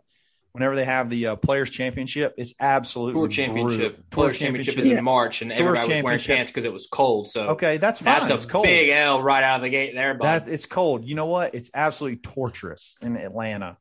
[0.51, 3.77] whenever they have the uh, Players Championship, it's absolutely Tour championship.
[3.79, 4.03] brutal.
[4.09, 6.35] Players championship is in March, and Tour everybody was wearing championship.
[6.38, 7.27] pants because it was cold.
[7.27, 8.13] So Okay, that's fine.
[8.19, 8.65] that's a it's cold.
[8.65, 10.17] big L right out of the gate there.
[10.19, 11.05] That it's cold.
[11.05, 11.55] You know what?
[11.55, 13.77] It's absolutely torturous in Atlanta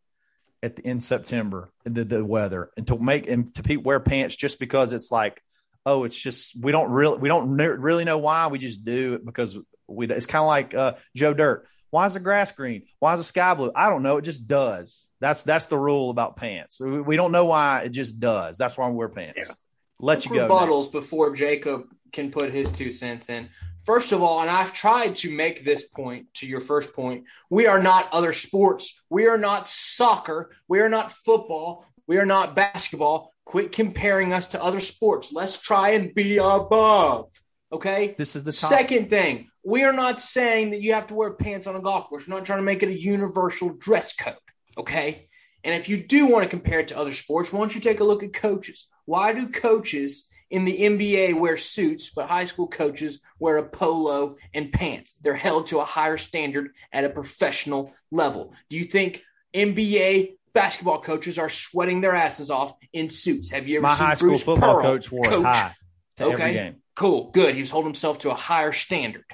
[0.62, 1.70] at the, in September.
[1.84, 5.42] The the weather and to make and to pe- wear pants just because it's like,
[5.86, 9.24] oh, it's just we don't really we don't really know why we just do it
[9.24, 10.06] because we.
[10.08, 11.66] It's kind of like uh, Joe Dirt.
[11.90, 12.82] Why is the grass green?
[12.98, 13.72] Why is the sky blue?
[13.74, 14.18] I don't know.
[14.18, 15.06] It just does.
[15.20, 16.80] That's that's the rule about pants.
[16.80, 18.58] We, we don't know why it just does.
[18.58, 19.56] That's why we wear pants.
[20.00, 20.42] Let you go.
[20.42, 20.50] Nate.
[20.50, 23.48] rebuttals before Jacob can put his two cents in.
[23.84, 27.66] First of all, and I've tried to make this point to your first point, we
[27.66, 29.00] are not other sports.
[29.08, 30.50] We are not soccer.
[30.68, 31.86] We are not football.
[32.06, 33.32] We are not basketball.
[33.44, 35.32] Quit comparing us to other sports.
[35.32, 37.30] Let's try and be above.
[37.72, 38.14] Okay?
[38.16, 38.70] This is the top.
[38.70, 42.08] Second thing, we are not saying that you have to wear pants on a golf
[42.08, 42.26] course.
[42.26, 44.36] We're not trying to make it a universal dress code.
[44.76, 45.28] Okay.
[45.64, 48.00] And if you do want to compare it to other sports, why don't you take
[48.00, 48.86] a look at coaches?
[49.04, 54.36] Why do coaches in the NBA wear suits, but high school coaches wear a polo
[54.54, 55.14] and pants?
[55.20, 58.54] They're held to a higher standard at a professional level.
[58.70, 63.50] Do you think NBA basketball coaches are sweating their asses off in suits?
[63.50, 65.42] Have you ever My seen high school Bruce football Pearl coach wore a coach?
[65.42, 65.74] tie
[66.16, 66.76] to every game.
[66.98, 67.54] Cool, good.
[67.54, 69.24] He was holding himself to a higher standard.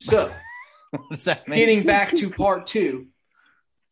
[0.00, 0.32] So,
[1.24, 3.08] that getting back to part two,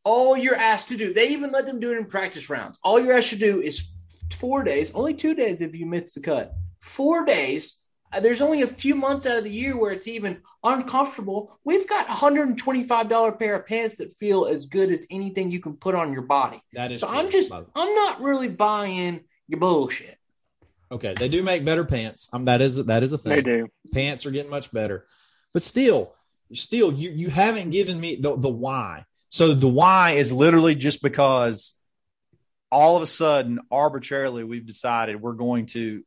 [0.04, 2.78] all you're asked to do, they even let them do it in practice rounds.
[2.84, 3.90] All you're asked to do is
[4.34, 6.54] four days, only two days if you miss the cut.
[6.82, 7.80] Four days.
[8.12, 11.58] Uh, There's only a few months out of the year where it's even uncomfortable.
[11.64, 15.96] We've got $125 pair of pants that feel as good as anything you can put
[15.96, 16.62] on your body.
[16.74, 17.18] That is So true.
[17.18, 20.16] I'm just I'm not really buying your bullshit.
[20.90, 21.14] Okay.
[21.18, 22.28] They do make better pants.
[22.32, 23.32] Um, that is that is a thing.
[23.32, 23.68] They do.
[23.92, 25.06] pants are getting much better
[25.54, 26.12] but still
[26.52, 31.02] still you you haven't given me the, the why So the why is literally just
[31.02, 31.74] because
[32.70, 36.04] all of a sudden, arbitrarily, we've decided we're going to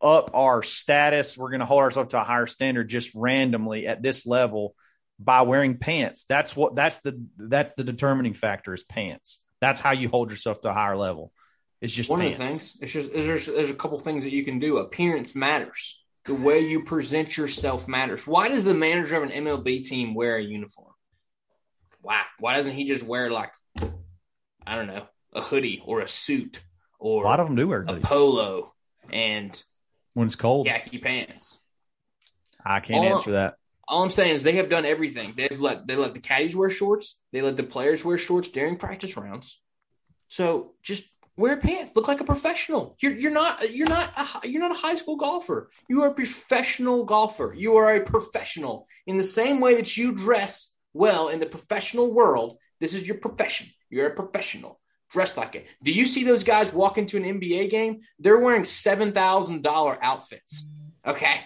[0.00, 1.36] up our status.
[1.36, 4.76] We're going to hold ourselves to a higher standard just randomly at this level
[5.18, 6.24] by wearing pants.
[6.28, 9.40] That's what that's the that's the determining factor is pants.
[9.60, 11.32] That's how you hold yourself to a higher level.
[11.80, 12.34] It's just One pants.
[12.34, 14.78] of the things, it's just there's there's a couple things that you can do.
[14.78, 15.98] Appearance matters.
[16.24, 18.26] The way you present yourself matters.
[18.26, 20.92] Why does the manager of an MLB team wear a uniform?
[22.02, 22.22] Why?
[22.38, 23.52] Why doesn't he just wear like
[24.66, 26.60] I don't know, a hoodie or a suit
[26.98, 28.74] or A or lot of them do wear a polo
[29.10, 29.62] and
[30.14, 30.66] when it's cold.
[30.66, 31.58] khaki pants?
[32.64, 33.54] I can't All- answer that.
[33.86, 35.32] All I'm saying is they have done everything.
[35.34, 37.18] They've let they let the caddies wear shorts.
[37.32, 39.58] They let the players wear shorts during practice rounds.
[40.28, 41.08] So just
[41.38, 41.92] wear pants.
[41.94, 42.96] Look like a professional.
[43.00, 44.12] You're you're not you're not
[44.44, 45.70] a, you're not a high school golfer.
[45.88, 47.54] You are a professional golfer.
[47.56, 52.12] You are a professional in the same way that you dress well in the professional
[52.12, 52.58] world.
[52.80, 53.68] This is your profession.
[53.90, 54.80] You're a professional.
[55.10, 55.66] Dress like it.
[55.82, 58.00] Do you see those guys walk into an NBA game?
[58.18, 60.66] They're wearing seven thousand dollar outfits.
[61.06, 61.40] Okay.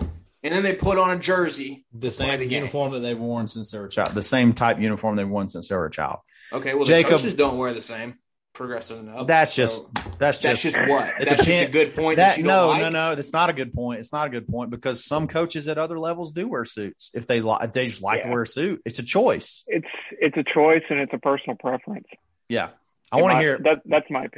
[0.00, 1.86] And then they put on a jersey.
[1.90, 2.58] the same the game.
[2.64, 5.48] uniform that they've worn since they were a Child- The same type uniform they've worn
[5.48, 6.18] since they were a child.
[6.52, 8.18] Okay, well, Jacob- the coaches don't wear the same.
[8.54, 9.26] Progressive enough.
[9.26, 11.08] That's So just that's that's just just what.
[11.20, 12.16] it That's just a good point.
[12.18, 12.80] That, that you no don't like?
[12.82, 15.66] no no that's not a good point it's not a good point because some coaches
[15.68, 18.42] at other levels do wear suits if they li- if they just like to wear
[18.42, 22.06] a suit it's a choice It's it's a choice and it's a personal preference.
[22.48, 22.68] yeah
[23.12, 23.82] i want to hear that.
[23.84, 24.28] That's my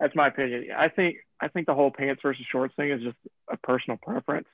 [0.00, 0.68] that's my opinion.
[0.76, 3.16] I think I think the whole pants versus shorts thing is just
[3.50, 4.48] a personal preference.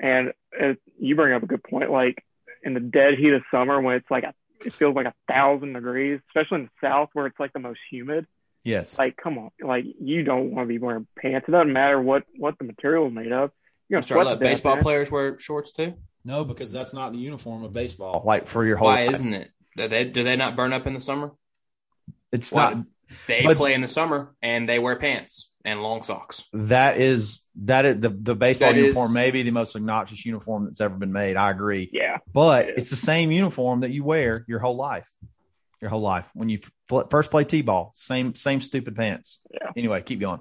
[0.00, 1.90] And it, you bring up a good point.
[1.90, 2.22] Like
[2.62, 5.72] in the dead heat of summer, when it's like a, it feels like a thousand
[5.74, 8.26] degrees, especially in the south where it's like the most humid.
[8.64, 11.46] yes Like, come on, like you don't want to be wearing pants.
[11.48, 13.50] It doesn't matter what what the material is made of.
[13.88, 14.82] You're gonna Start sweat let baseball man.
[14.82, 15.94] players wear shorts too.
[16.24, 19.14] no because that's not the uniform of baseball like for your whole Why life.
[19.14, 19.50] isn't it?
[19.76, 21.32] Do they do they not burn up in the summer?
[22.32, 22.72] it's Why?
[22.74, 22.84] not
[23.28, 26.44] They But- play in the summer and they wear pants and long socks.
[26.54, 30.24] that is that is the the baseball That is- uniform may be the most obnoxious
[30.24, 32.74] uniform that's ever been made i agree Yeah, but It is.
[32.82, 35.10] it's the same uniform that you wear your whole life
[35.82, 39.70] your whole life when you fl- first play t-ball same same stupid pants Yeah.
[39.76, 40.40] anyway keep going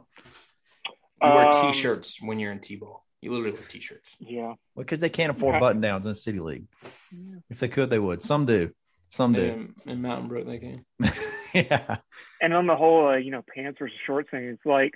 [1.22, 3.04] You wear Um, t-shirts when you're in t-ball.
[3.22, 4.16] You literally wear t-shirts.
[4.20, 4.54] Yeah.
[4.78, 5.60] because they can't afford Okay.
[5.60, 6.66] button downs in the city league.
[7.50, 8.22] If they could, they would.
[8.22, 8.70] Some do.
[9.10, 9.42] Some do.
[9.42, 10.86] In, in Mountain Brook, they can.
[11.54, 11.98] yeah.
[12.42, 14.94] And on the whole, uh, you know, pants versus shorts thing, it's like,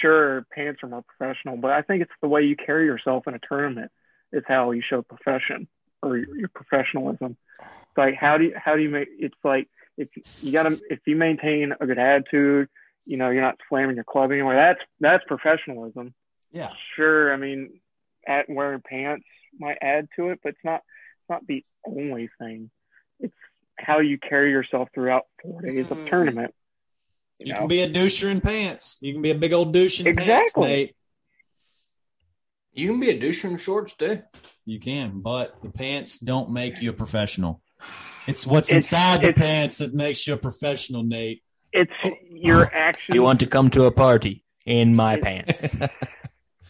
[0.00, 3.34] sure, pants are more professional, but I think it's the way you carry yourself in
[3.34, 3.90] a tournament
[4.32, 5.68] is how you show profession
[6.02, 7.36] or your, your professionalism.
[7.60, 10.08] It's like, how do you, how do you make, it's like, if
[10.42, 12.68] you gotta, if you maintain a good attitude,
[13.06, 16.12] you know, you're not slamming your club anywhere, that's, that's professionalism.
[16.52, 16.72] Yeah.
[16.94, 17.32] Sure.
[17.32, 17.80] I mean,
[18.26, 19.24] at wearing pants
[19.58, 20.82] might add to it, but it's not,
[21.20, 22.70] it's not the only thing.
[23.20, 23.34] It's
[23.78, 26.08] how you carry yourself throughout four days of mm.
[26.08, 26.54] tournament.
[27.38, 27.58] You know?
[27.60, 28.98] can be a doucher in pants.
[29.00, 30.66] You can be a big old douche in pants, Exactly.
[30.68, 30.96] Nate.
[32.72, 34.22] You can be a douche in shorts too.
[34.64, 37.62] You can, but the pants don't make you a professional.
[38.26, 41.42] It's what's It's- inside the pants that makes you a professional, Nate.
[41.72, 41.92] it's
[42.28, 43.14] your actions.
[43.14, 45.76] You want to come to a party in my It- pants?
[45.80, 45.88] I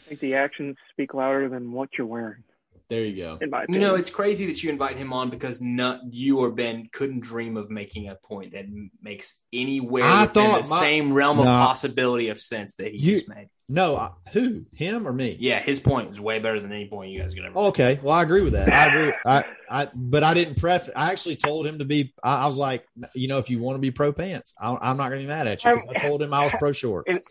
[0.08, 2.44] think the actions speak louder than what you're wearing.
[2.88, 3.38] There you go.
[3.40, 6.52] In my You know, it's crazy that you invite him on because not you or
[6.52, 8.66] Ben couldn't dream of making a point that
[9.02, 11.50] makes anywhere I within thought the my- same realm of No.
[11.56, 13.48] possibility of sense that he You- just made.
[13.68, 14.64] No, I- who?
[14.72, 15.36] Him or me?
[15.40, 17.58] Yeah, his point was way better than any point you guys could ever.
[17.58, 18.72] Okay, well, I agree with that.
[18.72, 19.12] I agree.
[19.26, 20.88] I, I, but I didn't pref.
[20.94, 22.14] I actually told him to be.
[22.22, 24.96] I, I was like, you know, if you want to be pro pants, I, I'm
[24.96, 27.08] not going to be mad at you I told him I was pro shorts.
[27.12, 27.22] And-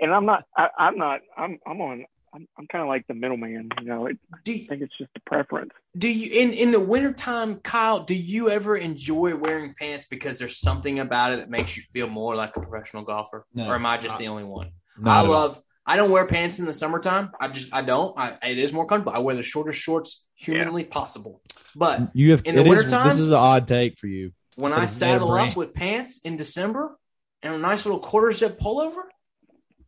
[0.00, 0.44] and I'm not.
[0.56, 1.20] I, I'm not.
[1.36, 1.58] I'm.
[1.66, 2.04] I'm on.
[2.32, 2.46] I'm.
[2.58, 3.68] I'm kind of like the middleman.
[3.80, 5.70] You know, it, do I you, think it's just a preference.
[5.96, 8.04] do you in in the wintertime, Kyle?
[8.04, 12.08] Do you ever enjoy wearing pants because there's something about it that makes you feel
[12.08, 13.68] more like a professional golfer, No.
[13.68, 14.70] or am I just the only one?
[15.04, 15.30] I at all.
[15.30, 15.62] love.
[15.86, 17.30] I don't wear pants in the summertime.
[17.40, 18.16] I just I don't.
[18.18, 19.16] I, it is more comfortable.
[19.16, 21.42] I wear the shortest shorts humanly possible.
[21.74, 23.06] But You have in the it is- wintertime?
[23.06, 24.32] This is an odd take for you.
[24.56, 26.96] when I it's made saddle up with pants in December
[27.42, 29.02] and a nice little quarter zip pullover,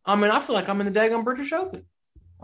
[0.05, 1.85] I mean, I feel like I'm in the daggone British Open.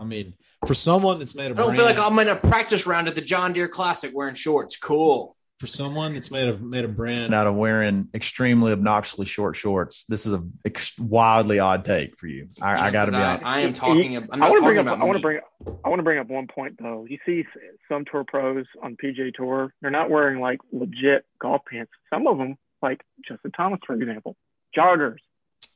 [0.00, 0.34] I mean,
[0.66, 3.06] for someone that's made I of don't brand, feel like I'm in a practice round
[3.08, 4.76] at the John Deere Classic wearing shorts.
[4.78, 5.36] Cool.
[5.58, 7.34] for someone that's made of made of brand.
[7.34, 10.04] Out of wearing extremely obnoxiously short shorts.
[10.06, 12.48] This is a ex- wildly odd take for you.
[12.62, 13.44] I, I got to be I, honest.
[13.44, 14.16] I am talking.
[14.16, 14.86] I'm I want to bring up.
[14.86, 15.00] about.
[15.00, 15.22] I want to me.
[15.22, 15.76] bring.
[15.84, 17.06] I want to bring up one point though.
[17.06, 17.44] You see
[17.90, 19.74] some tour pros on PJ Tour.
[19.82, 21.92] They're not wearing like legit golf pants.
[22.10, 24.36] Some of them, like Justin Thomas, for example,
[24.74, 25.18] joggers.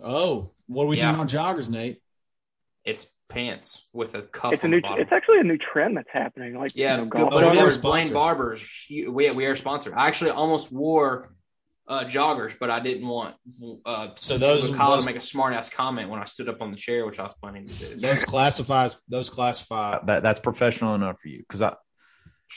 [0.02, 1.14] Oh, what are we Yeah.
[1.14, 2.00] thinking on joggers, Nate?
[2.86, 4.52] It's pants with a cuff.
[4.54, 4.80] It's a new.
[4.80, 4.94] the.
[4.98, 6.54] It's actually a new trend that's happening.
[6.58, 7.78] Like Yeah, you know, good golf Oh, we Blaine, are.
[7.80, 8.12] Blaine.
[8.12, 8.86] Barbers.
[8.90, 9.94] We we are sponsored.
[9.94, 11.34] I actually almost wore
[11.86, 13.34] uh, joggers, but I didn't want
[13.84, 16.70] uh, So those- Kyle to make a smart ass comment when I stood up on
[16.70, 18.00] the chair, which I was planning to do.
[18.00, 18.96] Those classifies.
[19.08, 19.98] Those classify.
[20.06, 21.38] that that's professional enough for you.
[21.40, 21.74] Because I.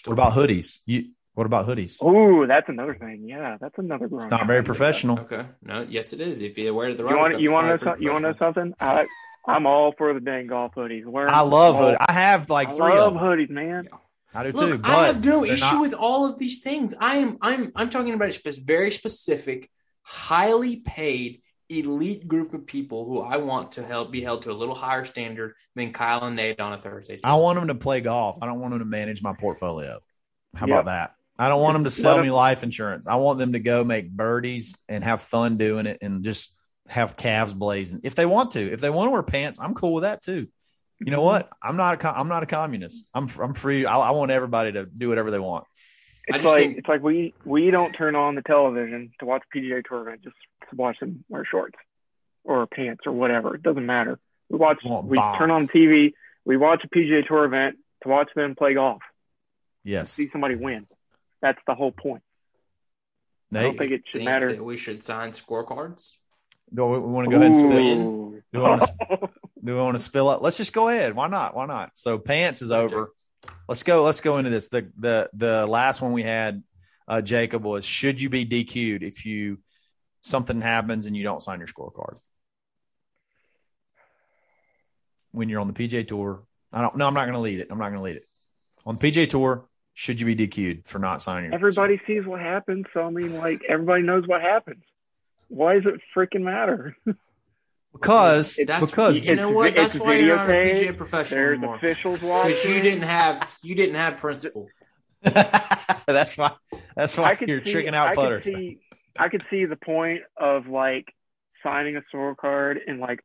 [0.06, 0.80] What about hoodies?
[0.86, 1.10] You.
[1.34, 1.98] What about hoodies?
[2.02, 3.26] Oh, that's another thing.
[3.28, 4.10] Yeah, that's another.
[4.12, 5.20] It's not very professional.
[5.20, 5.46] Okay.
[5.62, 6.42] No, yes, it is.
[6.42, 8.04] If you wear it the right You way, want you want to know something?
[8.04, 8.74] You want to know something?
[8.80, 9.06] I
[9.48, 11.06] I'm all for the dang golf hoodies.
[11.06, 11.98] Wearing I love hoodies.
[12.02, 13.24] I have like I three love of them.
[13.24, 13.88] hoodies, man.
[14.34, 14.78] I do Look, too.
[14.80, 16.94] But I have no issue not- with all of these things.
[17.00, 19.70] I am I'm I'm talking about a spe- very specific,
[20.04, 24.54] highly paid elite group of people who I want to help be held to a
[24.54, 27.20] little higher standard than Kyle and Nate on a Thursday.
[27.24, 28.38] I want them to play golf.
[28.42, 30.00] I don't want them to manage my portfolio.
[30.56, 30.82] How Yep.
[30.82, 31.14] about that?
[31.40, 33.06] I don't want them to sell me life insurance.
[33.06, 36.57] I want them to go make birdies and have fun doing it and just
[36.88, 38.02] have calves blazing.
[38.04, 40.48] If they want to, if they want to wear pants, I'm cool with that too.
[41.00, 41.26] You know mm-hmm.
[41.26, 41.50] what?
[41.62, 43.10] I'm not a co- I'm not a communist.
[43.14, 43.86] I'm I'm free.
[43.86, 45.66] I, I want everybody to do whatever they want.
[46.28, 49.84] It's like think- it's like we we don't turn on the television to watch PGA
[49.86, 50.36] Tour event just
[50.70, 51.78] to watch them wear shorts
[52.44, 53.56] or pants or whatever.
[53.56, 54.20] It doesn't matter.
[54.50, 56.14] We watch Want we turn on TV.
[56.46, 59.02] We watch a PGA Tour event to watch them play golf.
[59.84, 60.12] Yes.
[60.12, 60.88] See somebody win.
[61.42, 62.24] That's the whole point.
[63.54, 64.52] I don't think it should think matter.
[64.52, 66.14] that we should sign scorecards.
[66.74, 68.32] Do we, want to go ahead and spill?
[68.52, 69.30] Do we want to,
[69.64, 70.42] do we want to spill up?
[70.42, 71.16] Let's just go ahead.
[71.16, 71.56] Why not?
[71.56, 71.92] Why not?
[71.96, 73.12] So pants is over.
[73.68, 74.04] Let's go.
[74.04, 74.68] Let's go into this.
[74.68, 76.64] The the the last one we had,
[77.08, 79.60] uh, Jacob was should you be DQ'd if you
[80.22, 82.18] something happens and you don't sign your scorecard
[85.32, 86.44] when you're on the PJ Tour?
[86.72, 86.98] I don't.
[86.98, 87.68] No, I'm not going to lead it.
[87.70, 88.28] I'm not going to lead it
[88.86, 89.68] on the PJ Tour.
[89.94, 91.52] Should you be DQ'd for not signing?
[91.52, 94.84] your everybody sees what happens, so I mean, like everybody knows what happens.
[95.50, 96.96] Why does it freaking matter?
[97.94, 99.76] because That's because you know it's- what?
[99.76, 100.88] That's why you're not a videotaped.
[100.90, 101.76] PGA professional There's anymore.
[101.76, 102.52] officials watching.
[102.52, 104.68] Because you didn't have you didn't have principle.
[105.22, 106.52] that's why
[106.96, 108.44] that's why I could you're see, tricking out I putters.
[108.44, 108.80] Could see,
[109.18, 111.14] I could see the point of like
[111.64, 113.20] signing a scorecard in like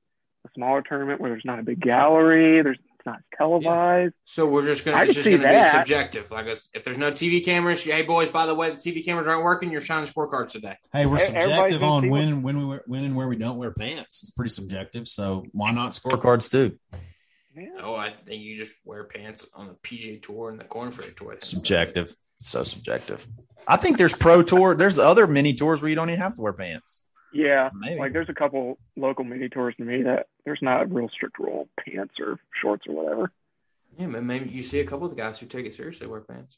[0.46, 4.14] a smaller tournament where there's not a big gallery, there's it's not televised.
[4.24, 6.30] So we're just gonna I it's just gonna be subjective.
[6.30, 9.26] Like us- if there's no TV cameras, hey boys, by the way, the TV cameras
[9.26, 9.70] aren't working.
[9.70, 10.76] You're shining scorecards today.
[10.92, 13.58] Hey, we're subjective on see what- when when we wear, when and where we don't
[13.58, 14.22] wear pants.
[14.22, 15.08] It's pretty subjective.
[15.08, 15.90] So why not?
[15.92, 16.78] Scorecards too.
[17.56, 17.66] Yeah.
[17.80, 21.12] Oh, I think you just wear pants on the PGA Tour and the Corn Ferry
[21.14, 21.36] Tour.
[21.40, 22.14] Subjective.
[22.38, 23.26] So subjective.
[23.68, 24.74] I think there's pro tour.
[24.74, 27.01] There's other mini tours where you don't even have to wear pants.
[27.32, 27.98] Yeah, Maybe.
[27.98, 31.38] like there's a couple local mini tours to me that there's not a real strict
[31.38, 33.32] rule pants or shorts or whatever.
[33.98, 34.26] Yeah, man.
[34.26, 36.56] Maybe you see a couple of the guys who take it seriously wear pants.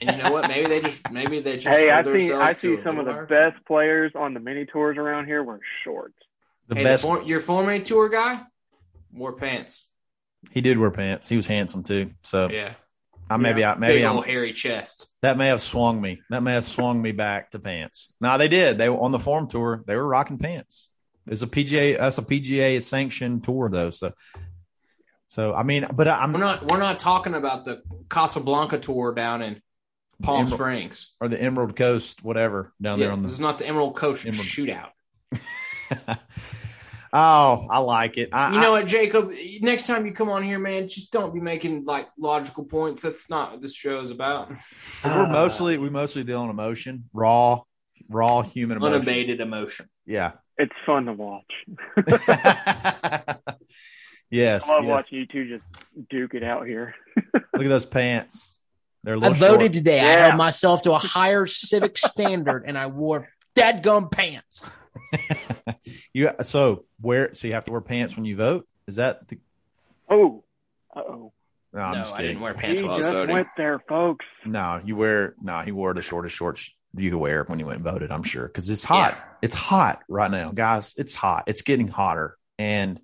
[0.00, 0.48] and you know what?
[0.48, 3.26] Maybe they just maybe they just Hey, I see I see some of the little
[3.26, 6.14] best players on the mini tours around here wear shorts.
[6.68, 7.02] The Hey, best.
[7.02, 8.42] the form, your former tour guy
[9.12, 9.86] wore pants.
[10.52, 11.28] he did wear pants.
[11.28, 12.10] He was handsome too.
[12.22, 12.74] So Yeah,
[13.30, 15.08] I maybe I maybe I'm, hairy chest.
[15.22, 16.20] that may have swung me.
[16.30, 18.12] That may have swung me back to pants.
[18.20, 18.76] No, they did.
[18.76, 19.84] They were on the form tour.
[19.86, 20.90] They were rocking pants.
[21.26, 21.96] It's a PGA.
[21.98, 23.90] That's a PGA sanctioned tour though.
[23.90, 24.12] So,
[25.28, 29.42] so I mean, but I'm We're not we're not talking about the Casablanca tour down
[29.42, 29.62] in
[30.22, 31.12] Palm Emerald- Springs.
[31.20, 34.26] or the Emerald Coast, whatever down Yeah, there on this is not the Emerald Coast
[34.26, 34.90] Emerald- shootout.
[37.12, 38.30] oh, I like it.
[38.32, 39.32] I, You know what, Jacob?
[39.60, 43.02] Next time you come on here, man, just don't be making like logical points.
[43.02, 44.52] That's not what this show is about.
[45.04, 47.62] We're mostly we mostly deal in emotion, raw,
[48.08, 48.96] raw human emotion.
[48.96, 49.86] Unabated emotion.
[50.06, 50.32] Yeah.
[50.58, 51.50] It's fun to watch.
[54.30, 54.68] yes.
[54.68, 54.90] I love yes.
[54.90, 55.64] watching you two just
[56.10, 56.94] duke it out here.
[57.34, 58.60] Look at those pants.
[59.02, 59.72] They're a I voted short.
[59.72, 60.00] today.
[60.00, 64.70] I held myself to a higher civic standard, and I wore dadgum pants.
[66.12, 68.66] You so where so you have to wear pants when you vote?
[68.86, 69.38] Is that the
[70.08, 70.42] Oh,
[70.94, 71.32] uh oh.
[71.72, 72.30] no, I'm no, just I kidding.
[72.32, 73.34] didn't wear He pants while I was just voting.
[73.34, 74.26] went there, folks.
[74.44, 77.76] No, you wear no, he wore the shortest shorts you could wear when you went
[77.76, 78.46] and voted, I'm sure.
[78.48, 79.16] Because it's hot.
[79.42, 80.92] It's hot right now, guys.
[80.96, 81.44] It's hot.
[81.46, 82.36] It's getting hotter.
[82.58, 83.00] And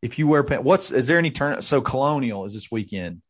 [0.00, 3.20] if you wear pants, what's is there any turn so colonial is this weekend?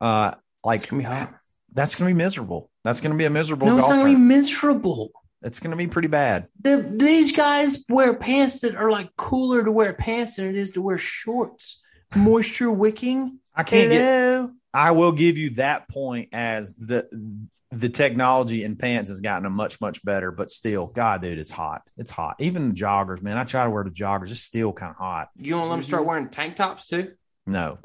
[0.00, 0.32] Uh
[0.62, 1.34] like It's gonna be hot.
[1.72, 2.70] that's gonna be miserable.
[2.84, 5.12] That's gonna be a miserable No, it's not gonna be miserable.
[5.42, 6.48] It's gonna be pretty bad.
[6.60, 10.72] The, these guys wear pants that are like cooler to wear pants than it is
[10.72, 11.80] to wear shorts.
[12.16, 13.38] Moisture wicking.
[13.54, 17.08] I can't get I will give you that point as the
[17.70, 21.50] the technology in pants has gotten a much much better, but still, God, dude, it's
[21.50, 21.82] hot.
[21.98, 22.36] It's hot.
[22.38, 23.36] Even the joggers, man.
[23.36, 24.30] I try to wear the joggers.
[24.30, 25.28] It's still kind of hot.
[25.36, 27.12] You want to let them start wearing tank tops too?
[27.46, 27.78] No,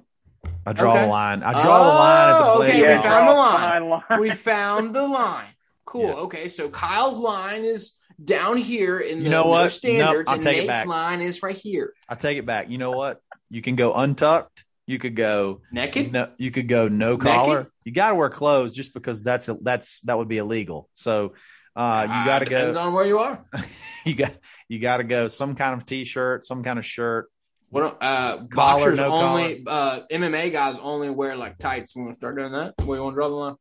[0.66, 1.02] I draw Okay.
[1.02, 1.44] the line.
[1.44, 3.90] I draw the line at the Oh, okay, we found the line.
[4.10, 4.20] line.
[4.22, 5.48] we found the line.
[5.94, 6.08] Cool.
[6.08, 6.14] Yeah.
[6.14, 9.72] Okay, so Kyle's line is down here in the You know no what?
[9.72, 11.94] standards, Nope, I'll and take it Nate's line is right here.
[12.10, 12.68] I take it back.
[12.72, 13.22] You know what?
[13.52, 14.66] You can go untucked.
[14.88, 16.12] You could go Naked.
[16.12, 16.30] no.
[16.40, 17.22] You could go no Naked?
[17.28, 17.72] collar.
[17.84, 20.90] You got to wear clothes just because that's a, that's that would be illegal.
[20.94, 21.34] So
[21.76, 23.46] uh, you got to Ah, Depends on where you are.
[24.06, 24.34] You got
[24.68, 27.30] you got to go some kind of t-shirt, some kind of shirt.
[27.70, 31.96] What uh, Collar, boxers no only uh, MMA guys only wear like tights.
[31.96, 32.74] You want to start doing that?
[32.84, 33.56] Where you want to draw the line?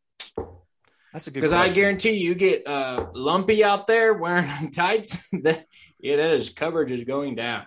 [1.13, 5.19] That's a good Because I guarantee you get uh, lumpy out there wearing tights.
[5.43, 5.67] that
[6.01, 7.67] yeah, that is coverage is going down.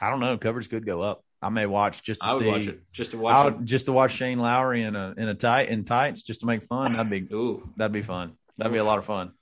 [0.00, 0.36] I don't know.
[0.36, 1.24] Coverage could go up.
[1.40, 2.48] I may watch just to I would see.
[2.48, 3.56] watch it just to watch I it.
[3.56, 6.46] would, just to watch Shane Lowry in a in a tight in tights just to
[6.46, 6.92] make fun.
[6.92, 8.34] That'd be Ooh, that'd be fun.
[8.58, 9.32] That'd be a lot of fun.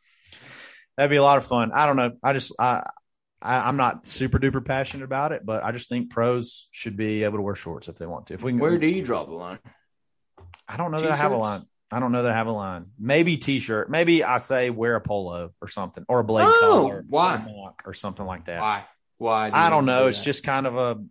[0.96, 1.72] That'd be a lot of fun.
[1.72, 2.12] I don't know.
[2.22, 2.84] I just I,
[3.40, 7.24] I I'm not super duper passionate about it, but I just think pros should be
[7.24, 8.34] able to wear shorts if they want to.
[8.34, 9.58] If we can, where do you draw the line?
[10.68, 11.48] I don't know that I have a T-shirts?
[11.48, 11.66] line.
[11.92, 12.86] I don't know that I have a line.
[12.98, 13.90] Maybe t-shirt.
[13.90, 17.04] Maybe I say wear a polo or something or a blade Oh, collar.
[17.08, 17.44] why?
[17.48, 18.60] or or something like that.
[18.60, 18.84] Why?
[19.18, 19.50] Why?
[19.50, 20.04] do I don't know.
[20.04, 21.02] do It's just kind of a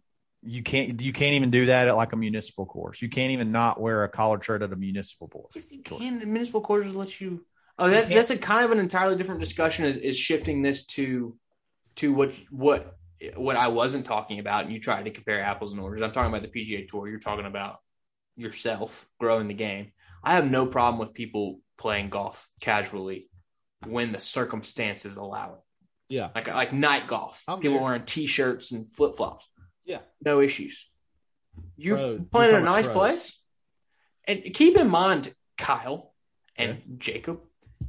[0.42, 3.02] you can't you can't even do that at like a municipal course.
[3.02, 5.52] You can't even not wear a collared shirt at a municipal course.
[5.56, 6.20] Yes, you can.
[6.20, 7.46] The municipal quarters let you.
[7.78, 9.86] Oh, that's that's a kind of an entirely different discussion.
[9.86, 11.36] Is, is shifting this to
[11.96, 12.96] to what what
[13.36, 16.02] what I wasn't talking about, and you tried to compare apples and oranges.
[16.02, 17.10] I'm talking about the PGA Tour.
[17.10, 17.80] You're talking about
[18.38, 19.92] yourself growing the game.
[20.24, 23.30] I have no problem with people playing golf casually
[23.88, 25.60] when the circumstances allow it.
[26.10, 26.30] Yeah.
[26.36, 27.44] Like like night golf.
[27.48, 27.84] I'm people there.
[27.84, 29.48] wearing t-shirts and flip flops.
[29.86, 30.00] Yeah.
[30.24, 30.86] No issues.
[31.78, 32.96] You're playing you're in a nice pros.
[32.96, 33.42] place.
[34.28, 36.14] And keep in mind, Kyle
[36.56, 37.40] and Jacob,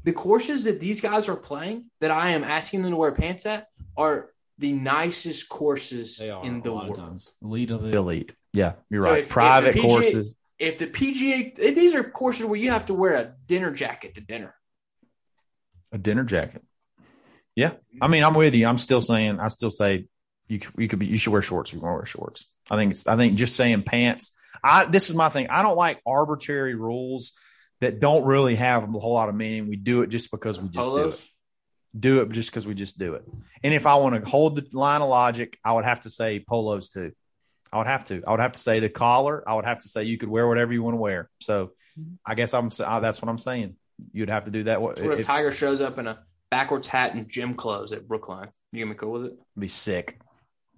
[0.05, 3.47] the courses that these guys are playing that I am asking them to wear pants
[3.47, 3.67] at
[3.97, 6.99] are the nicest courses They are in the a lot world.
[6.99, 7.33] of times.
[7.43, 8.35] Elite of The the elite.
[8.53, 9.19] Yeah, you're So right.
[9.21, 10.35] if- if Private PGA courses.
[10.61, 14.15] If the PGA, if these are courses where you have to wear a dinner jacket
[14.17, 14.55] to dinner.
[15.91, 16.63] A dinner jacket.
[17.57, 18.67] Yeah, I mean, I'm with you.
[18.67, 20.07] I'm still saying, I still say
[20.47, 21.71] you you could be you should wear shorts.
[21.71, 22.47] if You want to wear shorts.
[22.71, 24.33] I think it's I think just saying pants.
[24.63, 25.49] I this is my thing.
[25.49, 27.33] I don't like arbitrary rules
[27.81, 29.69] that don't really have a whole lot of meaning.
[29.69, 31.27] We do it just because we just do it.
[31.99, 33.25] Do it just because we just do it.
[33.65, 36.45] And if I want to hold the line of logic, I would have to say
[36.47, 37.13] polos too.
[37.73, 38.23] I would have to.
[38.27, 39.49] I would have to say the collar.
[39.49, 41.31] I would have to say you could wear whatever you want to wear.
[41.41, 41.73] So
[42.25, 42.71] I guess I'm.
[42.81, 43.77] uh, That's what I'm saying.
[44.13, 44.81] You'd have to do that.
[44.81, 48.49] What So if Tiger shows up in a backwards hat and gym clothes at Brookline?
[48.73, 49.39] You gonna be cool with it?
[49.59, 50.21] be sick.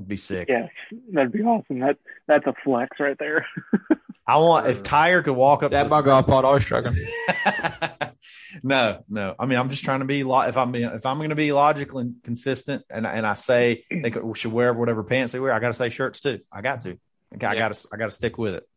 [0.06, 0.48] be sick.
[0.48, 0.70] Yes,
[1.12, 1.80] that'd be awesome.
[1.80, 3.46] That that's a flex right there.
[4.26, 5.72] I want if Tyre could walk up.
[5.72, 6.96] that to bod golf pod always struggling.
[8.62, 9.34] no, no.
[9.38, 10.24] I mean, I'm just trying to be.
[10.24, 13.34] Lo- if I'm being, if I'm going to be logical and consistent, and and I
[13.34, 16.40] say they could, should wear whatever pants they wear, I got to say shirts too.
[16.52, 16.98] I got to.
[17.32, 17.88] I got to.
[17.92, 18.68] I got to stick with it.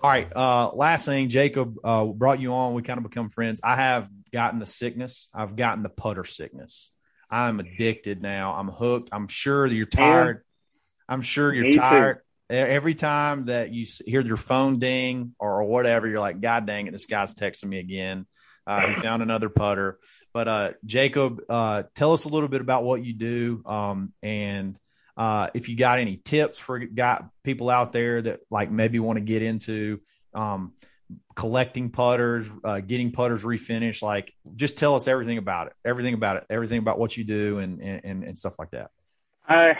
[0.00, 0.30] All right.
[0.34, 2.74] Uh, last thing, Jacob uh, brought you on.
[2.74, 3.60] We kind of become friends.
[3.64, 5.28] I have gotten the sickness.
[5.34, 6.92] I've gotten the putter sickness.
[7.30, 8.54] I'm addicted now.
[8.54, 9.08] I'm hooked.
[9.12, 10.44] I'm sure that you're tired.
[11.08, 11.78] I'm sure you're Me too.
[11.78, 12.18] tired.
[12.18, 12.20] E-
[12.50, 16.92] Every time that you hear your phone ding or whatever, you're like, God dang it,
[16.92, 18.26] this guy's texting me again.
[18.66, 19.98] Uh, he found another putter.
[20.32, 24.78] But uh, Jacob, uh, tell us a little bit about what you do, um, and
[25.16, 29.16] uh, if you got any tips for got people out there that like maybe want
[29.16, 30.00] to get into
[30.34, 30.74] um,
[31.34, 34.02] collecting putters, uh, getting putters refinished.
[34.02, 37.58] Like, just tell us everything about it, everything about it, everything about what you do,
[37.58, 38.90] and and, and stuff like that.
[39.48, 39.72] I,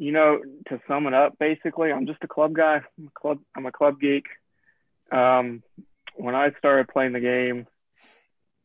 [0.00, 0.40] you know,
[0.70, 2.80] to sum it up, basically, I'm just a club guy.
[2.98, 3.38] I'm a club.
[3.54, 4.24] I'm a club geek.
[5.12, 5.62] Um,
[6.16, 7.66] when I started playing the game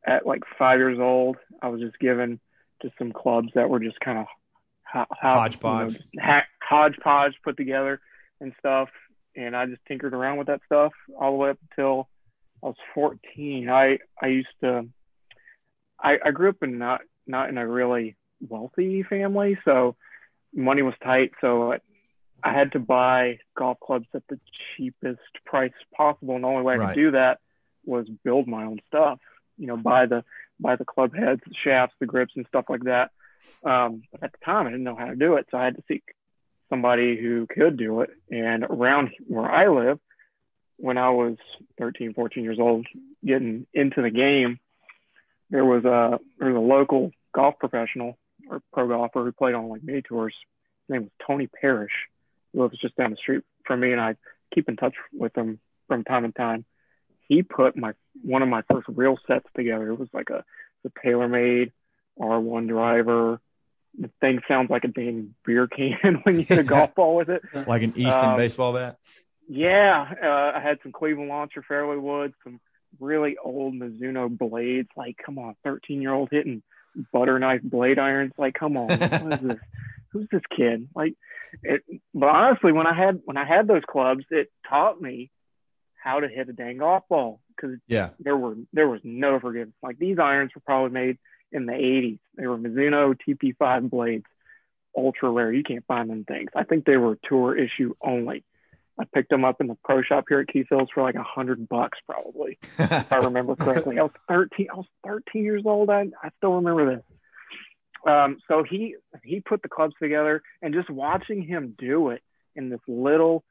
[0.08, 2.40] at like five years old, I was just given
[2.82, 4.28] just some clubs that were just kind of
[4.90, 5.96] ho- ho- Hodgepodge.
[5.96, 8.00] you know, ha- hodgepodge put together
[8.40, 8.88] and stuff.
[9.36, 12.08] And I just tinkered around with that stuff all the way up until
[12.64, 13.70] I was 14.
[13.70, 14.86] I I used to.
[16.00, 18.16] I, I grew up in not not in a really
[18.48, 19.98] wealthy family, so
[20.56, 21.32] money was tight.
[21.42, 21.80] So I,
[22.44, 24.40] I had to buy golf clubs at the
[24.78, 26.96] cheapest price possible, and the only way I Right.
[26.96, 27.40] could do that
[27.86, 29.20] was build my own stuff.
[29.58, 30.24] You know, buy the
[30.60, 33.12] buy the club heads, the shafts, the grips, and stuff like that.
[33.64, 35.76] Um, but at the time, I didn't know how to do it, so I had
[35.78, 36.04] to seek
[36.70, 38.10] somebody who could do it.
[38.32, 40.00] And around where I live,
[40.78, 41.38] when I was
[41.80, 42.86] 13, 14 years old,
[43.26, 44.60] getting into the game,
[45.50, 48.18] there was a there was a local golf professional
[48.50, 50.34] or pro golfer who played on like mini tours.
[50.88, 51.92] His name was Tony Parrish.
[52.54, 54.16] He lives just down the street from me, and I
[54.54, 56.66] keep in touch with him from time to time.
[57.28, 59.90] He put my one of my first real sets together.
[59.92, 60.44] It was like a
[60.84, 61.72] the TaylorMade
[62.20, 63.42] R1 driver.
[63.98, 67.30] The thing sounds like a dang beer can when you hit a golf ball with
[67.30, 67.42] it.
[67.68, 69.00] Like an Easton Um, baseball bat.
[69.48, 72.60] Yeah, uh, I had some Cleveland Launcher fairway wood, some
[73.00, 74.90] really old Mizuno blades.
[74.98, 76.62] Like, come on, 13 year old hitting
[77.12, 78.34] butter knife blade irons.
[78.38, 79.58] Like, come on, what is this?
[80.12, 80.88] Who's this kid?
[80.96, 81.14] Like,
[81.64, 81.82] it,
[82.14, 85.30] but honestly, when I had when I had those clubs, it taught me
[85.96, 88.10] how to hit a dang golf ball because Yeah.
[88.20, 89.76] there were there was no forgiveness.
[89.82, 91.18] Like these irons were probably made
[91.52, 92.20] in the 80s.
[92.38, 94.26] They were Mizuno TP5 blades,
[94.96, 95.52] ultra rare.
[95.54, 96.50] You can't find them things.
[96.56, 98.44] I think they were tour issue only.
[99.00, 101.68] I picked them up in the pro shop here at Hills for like a hundred
[101.68, 104.00] bucks, probably, if I remember correctly.
[104.00, 104.68] I was 13.
[104.72, 105.90] I was 13 years old.
[105.90, 107.04] I, I still remember this.
[108.08, 112.22] Um, so he he put the clubs together, and just watching him do it
[112.56, 113.44] in this little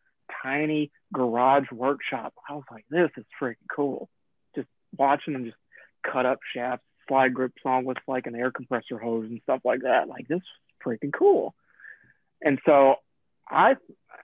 [0.43, 4.09] tiny garage workshop, I was like, this is freaking cool.
[4.55, 5.57] Just watching him just
[6.11, 9.83] cut up shafts, slide grips on with like an air compressor hose and stuff like
[9.83, 10.09] that.
[10.09, 10.43] Like this is
[10.87, 11.55] freaking cool.
[12.43, 12.97] And so
[13.49, 13.77] I,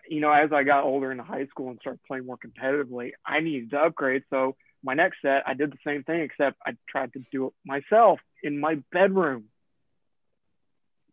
[0.09, 3.41] you know, as I got older in high school and started playing more competitively, I
[3.41, 4.23] needed to upgrade.
[4.31, 7.53] So my next set, I did the same thing, except I tried to do it
[7.65, 9.45] myself in my bedroom.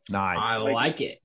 [0.10, 0.38] Nice.
[0.42, 1.20] I like it.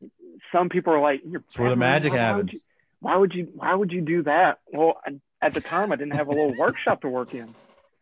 [0.52, 2.54] Some people are like, That's where the magic Why would happens.
[2.54, 2.60] you-
[3.00, 6.12] why would you why would you do that well I, at the time i didn't
[6.12, 7.52] have a little workshop to work in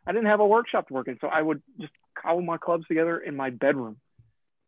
[0.06, 2.86] i didn't have a workshop to work in so i would just cobble my clubs
[2.86, 3.96] together in my bedroom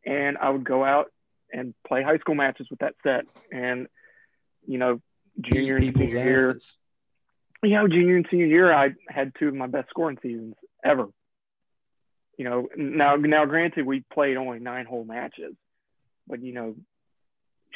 [0.06, 1.12] and i would go out
[1.52, 3.88] and play high school matches with that set and
[4.66, 5.00] you know
[5.40, 6.58] junior and senior year
[7.62, 10.54] you know junior and senior year i had two of my best scoring seasons
[10.84, 11.08] ever
[12.36, 15.54] you know now now granted we played only nine whole matches
[16.26, 16.74] but you know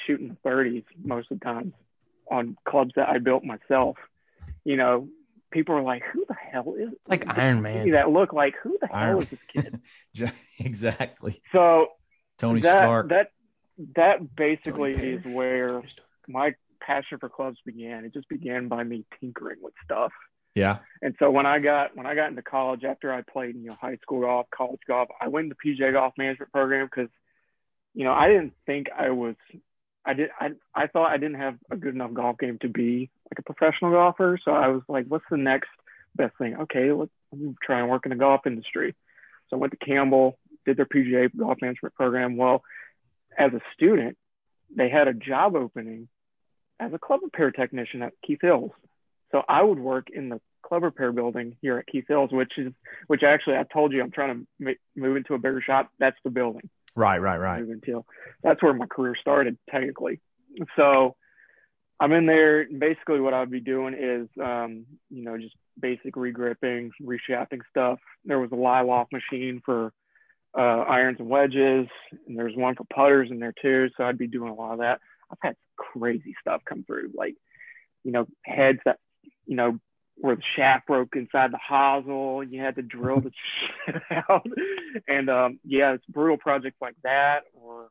[0.06, 1.72] shooting 30s most of the time
[2.30, 3.96] on clubs that I built myself.
[4.64, 5.08] You know,
[5.50, 7.90] people are like, "Who the hell is?" It's like Iron Man.
[7.92, 11.42] that look like, "Who the hell is this kid?" exactly.
[11.52, 11.88] So
[12.38, 13.08] Tony that Stark.
[13.10, 13.30] that
[13.94, 15.82] that basically is where
[16.26, 16.54] my
[16.86, 18.04] passion for clubs began.
[18.04, 20.12] It just began by me tinkering with stuff.
[20.54, 20.78] yeah.
[21.02, 23.76] And so when I got when I got into college after I played you know
[23.80, 27.10] high school golf, college golf, I went to PGA Golf Management Program because
[27.94, 29.34] you know I didn't think I was
[30.04, 33.10] I did I I thought I didn't have a good enough golf game to be
[33.30, 34.38] like a professional golfer.
[34.44, 35.68] So I was like, what's the next
[36.14, 36.56] best thing?
[36.56, 38.94] Okay, let's let me try and work in the golf industry.
[39.48, 42.36] So I went to Campbell, did their PGA golf management program.
[42.36, 42.62] Well,
[43.36, 44.16] as a student,
[44.74, 46.08] they had a job opening
[46.80, 48.70] as a club repair technician at Keith Hills.
[49.32, 52.72] So I would work in the club repair building here at Keith Hills, which is
[53.06, 55.90] which actually I told you I'm trying to move into a bigger shop.
[55.98, 57.60] That's the building Right, right, right.
[57.60, 58.04] move into.
[58.42, 60.20] That's where my career started technically
[60.76, 61.16] So
[62.00, 62.62] I'm in there.
[62.62, 67.98] and Basically, what I'd be doing is, um, you know, just basic regripping, reshafting stuff.
[68.24, 69.92] There was a live off machine for
[70.56, 71.86] uh, irons and wedges,
[72.26, 73.88] and there's one for putters in there too.
[73.96, 75.00] So I'd be doing a lot of that.
[75.30, 77.34] I've had crazy stuff come through, like,
[78.04, 78.98] you know, heads that,
[79.46, 79.78] you know,
[80.18, 82.42] where the shaft broke inside the hosel.
[82.50, 83.32] You had to drill the
[83.86, 84.46] shit out.
[85.06, 87.40] And um, yeah, it's brutal projects like that.
[87.54, 87.82] Or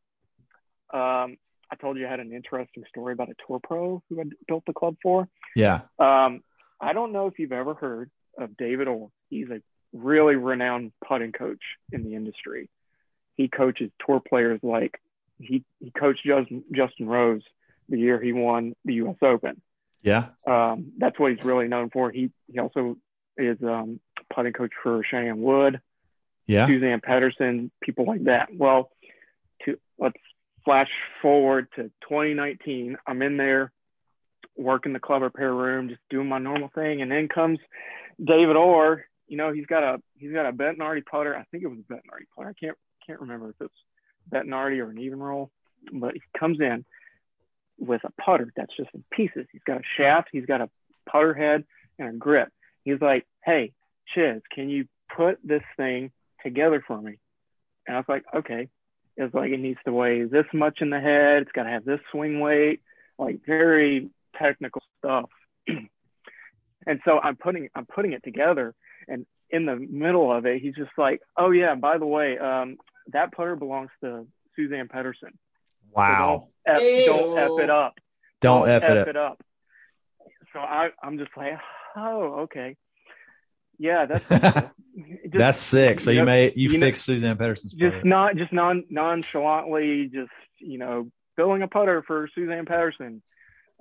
[0.94, 1.38] um,
[1.72, 4.64] I told you I had an interesting story about a tour pro who I built
[4.66, 5.28] the club for.
[5.56, 5.82] Yeah.
[6.00, 6.42] Um,
[6.80, 9.10] I don't know if you've ever heard of David Orr.
[9.30, 9.62] He's a
[9.94, 11.62] really renowned putting coach
[11.92, 12.70] in the industry.
[13.36, 15.00] He coaches tour players like
[15.40, 17.42] he, he coached Justin, Justin Rose
[17.90, 19.18] the year he won the U.S.
[19.22, 19.62] Open.
[20.02, 20.28] Yeah.
[20.48, 22.12] Um, that's what he's really known for.
[22.12, 22.98] He he also
[23.38, 24.00] is um,
[24.34, 25.82] putting coach for Cheyenne Wood,
[26.48, 26.68] Yeah.
[26.68, 28.50] Suzann Pettersen, people like that.
[28.56, 28.92] Well,
[29.66, 30.18] to let's
[30.64, 30.90] flash
[31.22, 32.98] forward to 2019.
[33.06, 33.72] I'm in there
[34.58, 37.60] working the club repair room, just doing my normal thing, and then comes
[38.24, 39.06] David Orr.
[39.28, 41.36] You know, he's got a he's got a Bettinardi putter.
[41.36, 42.50] I think it was a Bettinardi putter.
[42.50, 43.74] I can't can't remember if it's
[44.32, 45.50] Bettinardi or an Evnroll,
[45.92, 46.86] but he comes in
[47.78, 49.46] with a putter that's just in pieces.
[49.52, 50.70] He's got a shaft, he's got a
[51.10, 51.66] putter head,
[52.00, 52.50] and a grip.
[52.84, 53.74] He's like, "Hey,
[54.14, 56.12] Chiz, can you put this thing
[56.44, 57.20] together for me?"
[57.88, 58.70] And I was like, "Okay."
[59.18, 61.44] It's like it needs to weigh this much in the head.
[61.44, 62.82] It's got to have this swing weight,
[63.18, 65.30] like very technical stuff.
[65.68, 68.76] and so I'm putting I'm putting it together,
[69.08, 72.78] and in the middle of it, he's just like, "Oh yeah, by the way, um,
[73.14, 74.28] that putter belongs to
[74.58, 75.32] Suzann Pettersen.
[75.32, 76.50] So Wow.
[76.66, 78.00] don't F, don't F it up.
[78.42, 79.42] Don't F it up.
[80.54, 81.54] So I, I'm just like,
[81.96, 82.76] oh, okay.
[83.78, 84.72] Yeah, that's just,
[85.34, 86.00] That's sick.
[86.00, 86.26] So you Yep.
[86.26, 88.04] made you, You know- Suzann Pettersen's just putter.
[88.08, 93.22] not just non nonchalantly just you know filling a putter for Suzann Pettersen.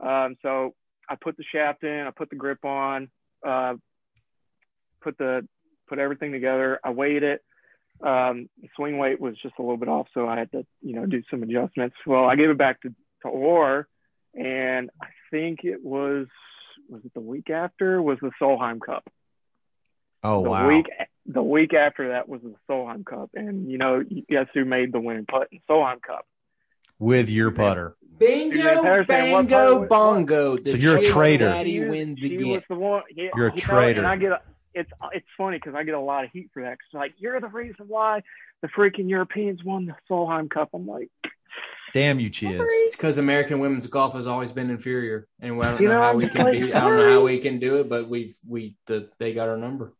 [0.02, 0.74] Um, so
[1.08, 3.08] I put the shaft in, I put the grip on,
[3.46, 3.74] uh,
[5.02, 5.46] put the
[5.88, 6.80] put everything together.
[6.82, 7.42] I weighed it.
[8.02, 10.94] Um, the swing weight was just a little bit off, so I had to you
[10.94, 11.96] know do some adjustments.
[12.06, 13.88] Well, I gave it back to to Orr,
[14.34, 16.26] and I think it was
[16.88, 19.08] was it the week after was the Solheim Cup
[20.22, 20.68] oh the wow.
[20.68, 20.86] week
[21.26, 25.00] the week after that was the Solheim Cup, and you know, guess who made the
[25.00, 26.26] winning putt in Solheim Cup?
[26.98, 27.96] With your putter.
[28.18, 30.56] Bingo, Suzann Pettersen, what bango, bongo.
[30.56, 31.46] So you're a traitor.
[31.46, 32.48] Cincinnati wins she again.
[32.48, 33.02] was the one.
[33.10, 34.00] Yeah, You're a you know, traitor.
[34.00, 34.40] and I get a,
[34.74, 36.70] it's it's funny because I get a lot of heat for that.
[36.70, 38.22] 'cause it's like you're the reason why
[38.62, 40.70] the freaking Europeans won the Solheim Cup.
[40.74, 41.10] I'm like,
[41.92, 42.60] Damn you, Chiz.
[42.60, 46.00] It's because American women's golf has always been inferior, and I don't You know know,
[46.02, 46.72] how I'm we can like, be.
[46.72, 49.56] I don't know how we can do it, but we've we the, they got our
[49.56, 49.92] number.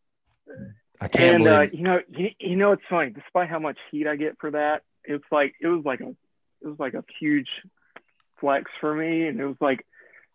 [1.00, 3.10] I can't and believe uh, you know, you, you know, it's funny.
[3.10, 6.08] Despite how much heat I get for that, it's like it was like a
[6.62, 7.48] it was like a huge
[8.40, 9.86] flex for me, and it was like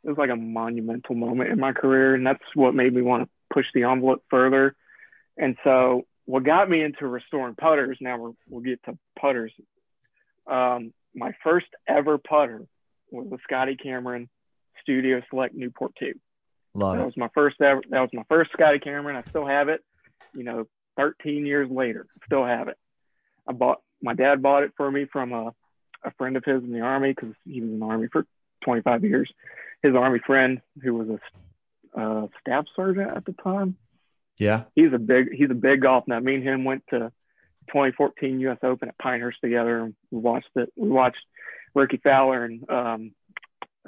[0.03, 3.23] it was like a monumental moment in my career, and that's what made me want
[3.23, 4.75] to push the envelope further.
[5.37, 7.97] And so, what got me into restoring putters?
[8.01, 9.51] Now we're, we'll get to putters.
[10.47, 12.65] Um, my first ever putter
[13.11, 14.29] was a Scotty Cameron
[14.81, 16.13] Studio Select Newport Two.
[16.73, 17.05] love That it.
[17.05, 17.81] was my first ever.
[17.89, 19.15] That was my first Scotty Cameron.
[19.15, 19.83] I still have it.
[20.33, 22.77] You know, 13 years later, still have it.
[23.47, 23.81] I bought.
[24.01, 25.53] My dad bought it for me from a
[26.03, 28.25] a friend of his in the army because he was in the army for
[28.63, 29.29] 25 years.
[29.83, 31.19] His army friend, who was a
[31.97, 33.75] uh, staff sergeant at the time,
[34.37, 34.63] Yeah.
[34.75, 36.23] he's a big he's a big golf nut.
[36.23, 37.11] Me and him went to
[37.67, 38.57] 2014 U.S.
[38.63, 39.79] Open at Pinehurst together.
[39.83, 40.71] and We watched it.
[40.75, 41.19] We watched
[41.75, 43.11] Rickie Fowler and um,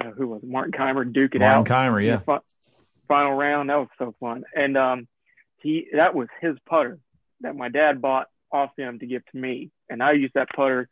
[0.00, 0.48] uh, who was it?
[0.48, 2.18] Martin Kaymer duke it Ryan out Kaymer, yeah.
[2.20, 2.38] fi-
[3.08, 3.70] final round.
[3.70, 4.44] That was so fun.
[4.54, 5.08] And um,
[5.58, 6.98] he that was his putter
[7.40, 10.88] that my dad bought off him to give to me, and I used that putter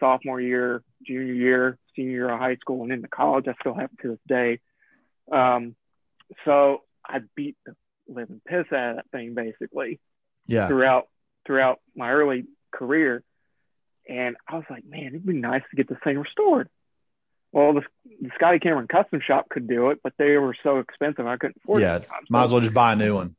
[0.00, 3.46] sophomore year, junior year, senior year of high school, and into college.
[3.48, 4.60] I still have it to this day.
[5.32, 5.74] Um,
[6.44, 7.74] so I beat the
[8.08, 10.00] living piss out of that thing basically
[10.46, 10.68] Yeah.
[10.68, 11.08] throughout
[11.46, 13.22] throughout my early career.
[14.08, 16.68] And I was like, man, it'd be nice to get this thing restored.
[17.52, 17.82] Well, the,
[18.20, 21.56] the Scotty Cameron Custom Shop could do it, but they were so expensive I couldn't
[21.62, 21.96] afford Yeah.
[21.96, 22.02] it.
[22.02, 22.08] the.
[22.30, 23.34] Might as well just buy a new one.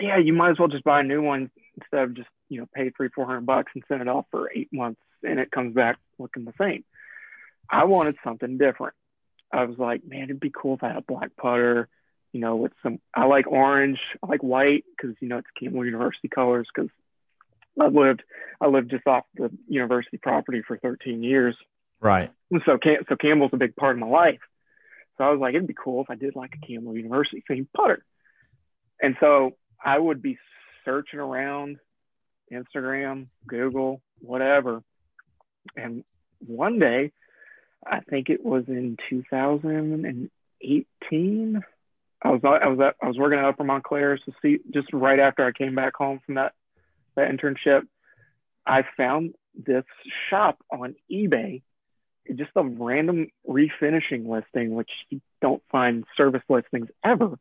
[0.00, 1.50] yeah, you might as well just buy a new one
[1.80, 4.50] instead of just you know pay three four hundred bucks and send it off for
[4.54, 6.84] eight months and it comes back looking the same.
[7.70, 8.94] I wanted something different.
[9.54, 11.88] I was like, man, it'd be cool if I had a black putter,
[12.32, 12.98] you know, with some.
[13.14, 16.68] I like orange, I like white because you know it's Campbell University colors.
[16.74, 16.90] Because
[17.80, 18.22] I lived,
[18.60, 21.56] I lived just off the university property for 13 years,
[22.00, 22.30] Right.
[22.50, 24.40] and so Cam- so Campbell's a big part of my life.
[25.18, 27.68] So I was like, it'd be cool if I did like a Campbell University themed
[27.76, 28.04] putter.
[29.00, 30.38] And so I would be
[30.84, 31.78] searching around
[32.52, 34.82] Instagram, Google, whatever.
[35.76, 36.04] And
[36.40, 37.12] one day
[37.86, 41.62] I think it was in 2018.
[42.22, 45.18] I was I was at, I was working at Upper Montclair, so see, just right
[45.18, 46.52] after I came back home from that
[47.16, 47.82] that internship,
[48.66, 49.84] I found this
[50.30, 51.60] shop on eBay,
[52.34, 57.38] just a random refinishing listing, which you don't find service listings ever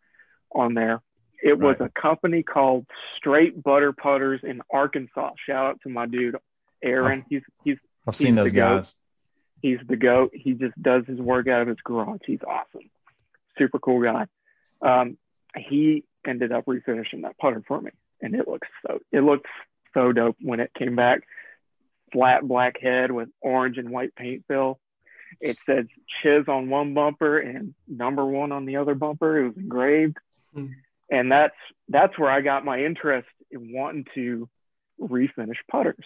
[0.54, 1.02] on there.
[1.41, 1.89] It was Right.
[1.96, 2.86] a company called
[3.18, 5.32] Straight Butter Putters in Arkansas.
[5.46, 6.36] Shout out to my dude
[6.84, 7.26] Aaron.
[7.30, 8.94] He's he's I've He's seen those guys.
[9.64, 10.30] He's the goat.
[10.36, 12.20] He just does his work out of his garage.
[12.28, 12.91] He's awesome.
[13.57, 14.28] Super cool guy.
[14.82, 15.18] Um,
[15.57, 17.91] he ended up refinishing that putter for me,
[18.22, 19.47] and it looks so it looked
[19.95, 21.22] so dope when it came back.
[22.11, 24.80] Flat black head with orange and white paint fill.
[25.41, 25.86] It says
[26.22, 29.39] Chiz on one bumper and number one on the other bumper.
[29.39, 30.18] It was engraved,
[30.53, 30.68] Hmm.
[31.09, 31.55] and that's
[31.89, 34.47] that's where I got my interest in wanting to
[34.99, 36.05] refinish putters.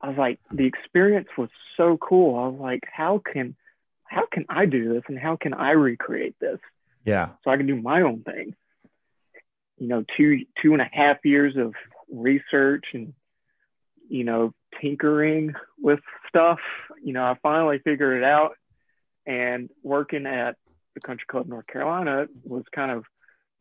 [0.00, 2.38] I was like, the experience was so cool.
[2.38, 3.56] I was like, how can
[4.04, 6.60] how can I do this and how can I recreate this
[7.04, 7.30] Yeah.
[7.42, 8.54] so I can do my own thing?
[9.78, 11.74] You know, two two and a half years of
[12.10, 13.14] research and
[14.08, 16.60] you know tinkering with stuff.
[17.02, 18.56] You know, I finally figured it out.
[19.26, 20.56] And working at
[20.94, 23.04] the Country Club North Carolina was kind of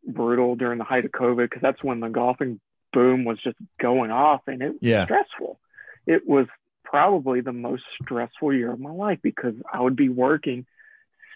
[0.08, 2.60] brutal during the height of COVID because that's when the golfing
[2.94, 5.06] boom was just going off and it was Yeah.
[5.06, 5.60] stressful.
[6.06, 6.47] It was
[6.84, 10.66] probably the most stressful year of my life because I would be working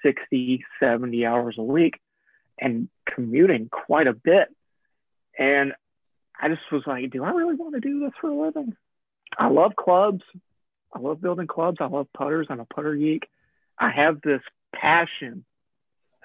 [0.03, 1.99] 60, 70 hours a week
[2.59, 4.47] and commuting quite a bit.
[5.37, 5.73] And
[6.39, 8.75] I just was like, do I really want to do this for a living?
[9.37, 10.23] I love clubs.
[10.93, 11.77] I love building clubs.
[11.79, 12.47] I love putters.
[12.49, 13.27] I'm a putter geek.
[13.77, 14.41] I have this
[14.73, 15.45] passion.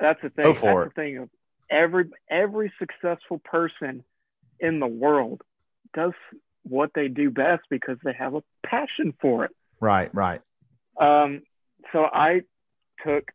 [0.00, 0.44] That's the thing.
[0.44, 0.94] Go for That's it.
[0.94, 1.30] the thing of
[1.70, 4.02] every every successful person
[4.58, 5.42] in the world
[5.92, 6.12] does
[6.64, 9.52] what they do best because they have a passion for it.
[9.80, 10.12] Right.
[10.14, 10.40] Right.
[11.00, 11.42] Um,
[11.92, 12.42] so I
[13.04, 13.30] took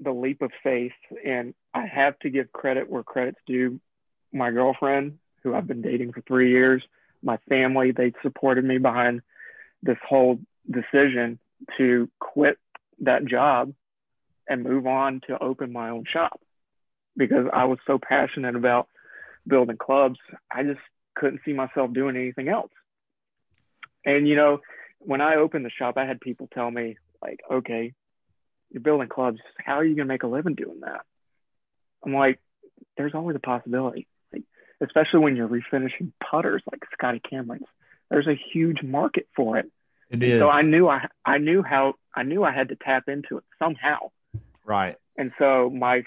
[0.00, 0.92] the leap of faith,
[1.24, 3.80] and I have to give credit where credit's due.
[4.32, 6.82] My girlfriend, who I've been dating for three years,
[7.22, 9.20] my family, they supported me behind
[9.82, 11.38] this whole decision
[11.78, 12.58] to quit
[13.00, 13.72] that job
[14.48, 16.40] and move on to open my own shop
[17.16, 18.88] because I was so passionate about
[19.46, 20.18] building clubs.
[20.50, 20.80] I just
[21.14, 22.70] couldn't see myself doing anything else.
[24.04, 24.60] And, you know,
[24.98, 27.92] when I opened the shop, I had people tell me, like, okay,
[28.70, 29.38] you're building clubs.
[29.58, 31.02] How are you going to make a living doing that?
[32.04, 32.40] I'm like,
[32.96, 34.42] there's always a possibility, like,
[34.80, 37.66] especially when you're refinishing putters like Scotty Cameron's.
[38.10, 39.70] There's a huge market for it.
[40.10, 40.40] It is.
[40.40, 43.44] So I knew I, I knew how, I knew I had to tap into it
[43.58, 44.10] somehow.
[44.64, 44.96] right.
[45.16, 46.02] And so my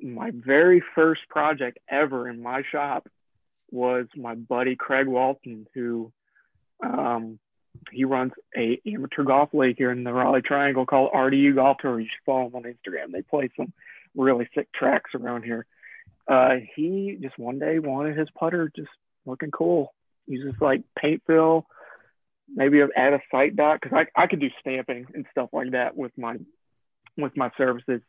[0.00, 3.08] my very first project ever in my shop
[3.70, 6.12] was my buddy Craig Walton, who
[6.82, 7.38] um,
[7.92, 12.00] he runs a amateur golf league here in the Raleigh Triangle called RDU Golf Tour.
[12.00, 13.12] You should follow him on Instagram.
[13.12, 13.72] They play some
[14.14, 15.66] really sick tracks around here.
[16.26, 18.90] Uh, he just one day wanted his putter just
[19.24, 19.94] looking cool.
[20.26, 21.66] He's just like paint fill,
[22.54, 25.96] maybe add a sight dot because I I could do stamping and stuff like that
[25.96, 26.36] with my
[27.16, 28.02] with my services.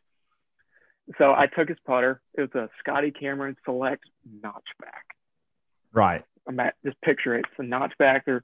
[1.18, 2.20] So I took his putter.
[2.34, 4.04] It was a Scotty Cameron Select
[4.42, 5.08] notchback.
[5.92, 6.24] Right.
[6.46, 7.44] I'm at just picture it.
[7.50, 8.22] It's a notchback.
[8.24, 8.42] They're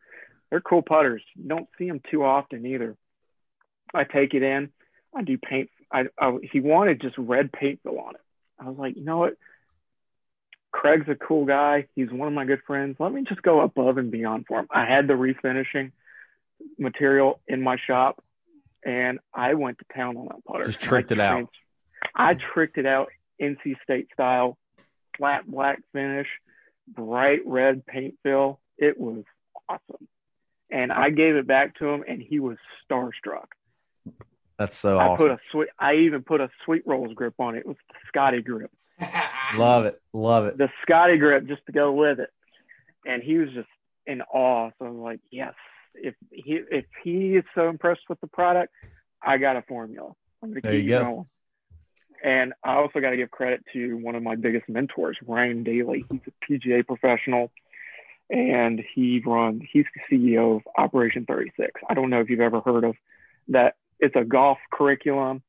[0.51, 1.22] they're cool putters.
[1.47, 2.97] Don't see them too often either.
[3.94, 4.70] I take it in.
[5.14, 5.70] I do paint.
[5.90, 8.20] I, I he wanted just red paint fill on it.
[8.59, 9.34] I was like, you know what?
[10.72, 11.86] Craig's a cool guy.
[11.94, 12.97] He's one of my good friends.
[12.99, 14.66] Let me just go above and beyond for him.
[14.70, 15.92] I had the refinishing
[16.78, 18.22] material in my shop,
[18.84, 20.66] and I went to town on that putter.
[20.66, 21.49] Just tricked I it out.
[22.14, 23.09] I tricked it out
[23.40, 24.59] NC State style,
[25.16, 26.28] flat black finish,
[26.89, 28.61] bright red paint fill.
[28.78, 29.24] It was
[29.68, 30.09] awesome.
[30.70, 32.57] And I gave it back to him, and he was
[32.91, 33.47] starstruck.
[34.59, 35.68] That's so I put a sweet.
[35.78, 37.61] I even put a sweet rolls grip on it.
[37.61, 38.70] It was the Scotty grip,
[39.57, 40.01] Love it.
[40.12, 40.57] Love it.
[40.59, 42.30] the Scotty grip, just to go with it.
[43.05, 43.68] And he was just
[44.07, 44.70] in awe.
[44.78, 45.53] So I'm like, yes,
[45.95, 48.72] if he if he is so impressed with the product,
[49.22, 50.12] I got a formula.
[50.43, 51.03] I'm gonna There keep you go.
[51.05, 51.26] going.
[52.27, 56.03] And I also got to give credit to one of my biggest mentors, Ryan Dailey.
[56.11, 57.53] He's a PGA professional,
[58.29, 59.62] and he runs.
[59.72, 61.81] He's the CEO of Operation 36.
[61.89, 62.97] I don't know if you've ever heard of
[63.49, 63.77] that.
[64.01, 65.43] It's a golf curriculum.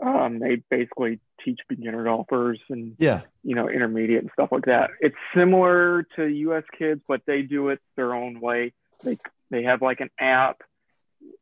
[0.00, 3.22] Um, they basically teach beginner golfers and Yeah.
[3.42, 4.90] you know intermediate and stuff like that.
[5.00, 6.64] It's similar to U.S.
[6.78, 8.72] Kids, but they do it their own way.
[9.02, 9.18] They
[9.50, 10.62] they have like an app,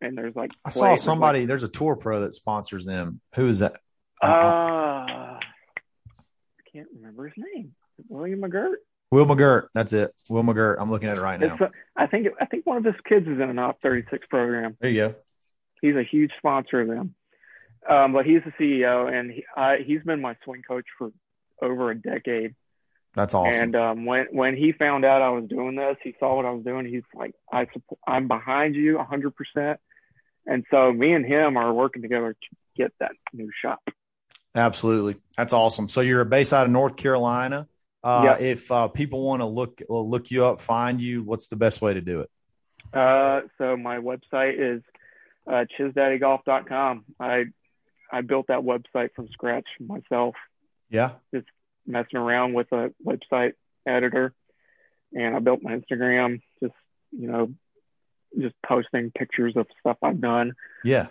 [0.01, 1.45] and there's like I play- saw there's, like, somebody.
[1.47, 3.21] There's a tour pro that sponsors them.
[3.35, 3.81] Who is that?
[4.23, 5.41] Uh, Uh, I
[6.73, 7.75] can't remember his name.
[8.09, 8.77] William McGirt.
[9.11, 9.69] Will McGirt.
[9.75, 10.15] That's it.
[10.29, 10.77] Will McGirt.
[10.79, 11.57] I'm looking at it right now.
[11.61, 14.77] It's, I think I think one of his kids is in an Op 36 program.
[14.81, 15.15] There you go.
[15.81, 17.15] He's a huge sponsor of them.
[17.89, 21.11] Um, but he's the CEO, and he, uh, he's been my swing coach for
[21.63, 22.55] over a decade.
[23.15, 23.63] That's awesome.
[23.63, 26.51] And um, when when he found out I was doing this, he saw what I
[26.51, 26.85] was doing.
[26.85, 29.35] He's like, I support, I'm behind you 100.
[29.35, 29.81] percent
[30.47, 33.81] And so me and him are working together to get that new shop.
[34.59, 35.89] Absolutely, that's awesome.
[35.89, 37.69] So you're based out of North Carolina.
[38.03, 38.47] Uh, Yeah.
[38.47, 41.95] If uh, people want to look look you up, find you, what's the best way
[41.95, 42.31] to do it?
[42.93, 44.83] Uh, so my website is
[45.47, 47.05] uh, chizdaddy.golf.com.
[47.21, 47.45] I
[48.11, 50.35] I built that website from scratch myself,
[50.91, 51.47] Yeah, Just
[51.87, 53.53] messing around with a website
[53.87, 54.33] editor,
[55.13, 56.41] and I built my Instagram.
[56.63, 56.75] Just
[57.13, 57.53] you know,
[58.39, 60.55] just posting pictures of stuff I've done,
[60.85, 61.09] yeah,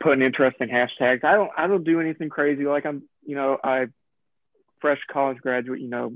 [0.00, 1.24] putting interesting hashtags.
[1.24, 2.64] I don't I don't do anything crazy.
[2.64, 3.86] Like I'm you know I
[4.80, 5.80] fresh college graduate.
[5.80, 6.12] You know,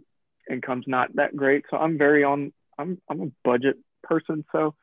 [0.51, 2.53] income's not that great, so I'm very on.
[2.79, 4.75] I'm I'm a budget person, so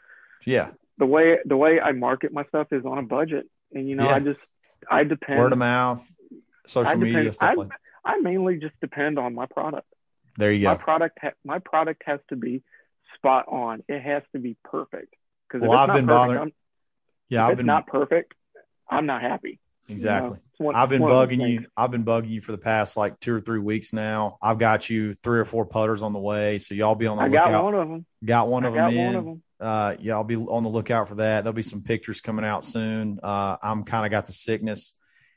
[0.45, 0.69] yeah.
[0.97, 4.05] the way the way I market my stuff is on a budget, and you know
[4.05, 4.15] Yeah.
[4.15, 4.39] I just
[4.89, 6.03] I depend Word of mouth,
[6.67, 7.69] social I depend- media stuff I, like.
[8.05, 9.87] I mainly just depend on my product.
[10.37, 10.83] There you My go.
[10.83, 12.63] product ha- my product has to be
[13.15, 13.83] spot on.
[13.87, 15.13] It has to be perfect.
[15.47, 16.51] Because Well, if it's I've been perfect, bothered- I'm,
[17.29, 18.33] Yeah, I've it's been not perfect,
[18.89, 19.59] I'm not happy.
[19.87, 19.93] you know?
[19.93, 20.39] exactly.
[20.57, 21.65] One- I've been one of those bugging you.
[21.75, 24.37] I've been bugging you for the past like two or three weeks now.
[24.41, 27.23] I've got you three or four putters on the way, so y'all be on the
[27.23, 27.51] I lookout.
[27.51, 28.05] got one of them.
[28.23, 29.05] Got one I of got them in.
[29.07, 29.43] one of them.
[29.59, 31.43] Uh, yeah, I'll be on the lookout for that.
[31.43, 33.19] There'll be some pictures coming out soon.
[33.23, 34.93] Uh, I'm kind of got the sickness,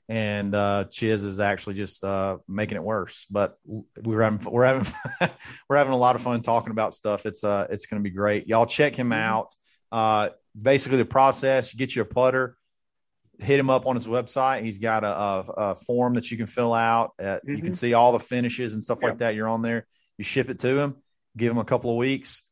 [0.09, 3.27] and uh, Chiz is actually just uh, making it worse.
[3.31, 4.93] But we're having we're having
[5.69, 7.25] we're having a lot of fun talking about stuff.
[7.27, 8.47] It's uh it's going to be great.
[8.49, 9.55] Y'all check him out.
[9.91, 10.31] Uh,
[10.61, 12.57] basically the process: you get you a putter,
[13.39, 14.63] hit him up on his website.
[14.65, 15.41] He's got a, a,
[15.73, 17.13] a form that you can fill out.
[17.23, 17.77] Uh, You can Mhm.
[17.77, 19.35] see all the finishes and stuff like that.
[19.35, 19.87] You're on there.
[20.19, 20.97] You ship it to him.
[21.37, 22.45] Give him a couple of weeks.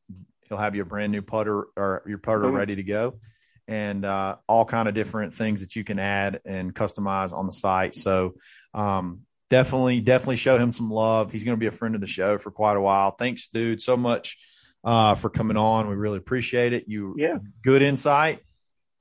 [0.49, 2.55] He'll have your brand new putter or your putter Boom.
[2.55, 3.19] ready to go,
[3.67, 7.53] and uh, all kind of different things that you can add and customize on the
[7.53, 7.95] site.
[7.95, 8.35] So
[8.75, 11.33] um, definitely, definitely show him some love.
[11.33, 13.13] He's going to be a friend of the show for quite a while.
[13.13, 14.37] Thanks, dude, so much
[14.85, 15.89] uh, for coming on.
[15.89, 16.85] We really appreciate it.
[16.89, 17.39] You Yeah.
[17.63, 18.41] good insight,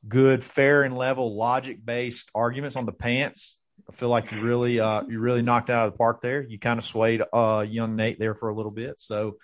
[0.07, 3.59] good, fair and level, logic based arguments on the pants.
[3.89, 6.41] I feel like you really, uh, you really knocked out of the park there.
[6.41, 8.99] You kind of swayed uh, young Nate there for a little bit.
[8.99, 9.37] So,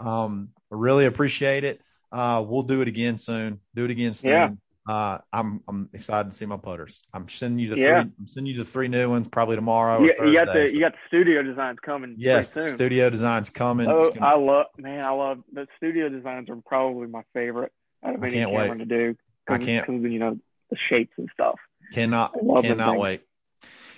[0.00, 1.80] um, I really appreciate it.
[2.10, 3.60] Uh, we'll do it again soon.
[3.74, 4.30] Do it again soon.
[4.32, 4.50] Yeah.
[4.84, 7.02] Uh, I'm I'm excited to see my putters.
[7.14, 8.02] I'm sending you the Yeah.
[8.02, 8.12] three.
[8.18, 9.98] I'm sending you the three new ones probably tomorrow.
[10.00, 10.66] Or You, you got Thursday.
[10.68, 12.16] the you got the studio designs coming.
[12.18, 12.74] yes, soon.
[12.74, 13.86] studio designs coming.
[13.88, 17.70] Oh, gonna- I love man, I love the studio designs are probably my favorite
[18.04, 18.78] out of I any Cameron wait.
[18.78, 19.16] to do.
[19.48, 20.38] I can't- you know
[20.70, 21.58] the shapes and stuff.
[21.92, 23.22] cannot cannot wait.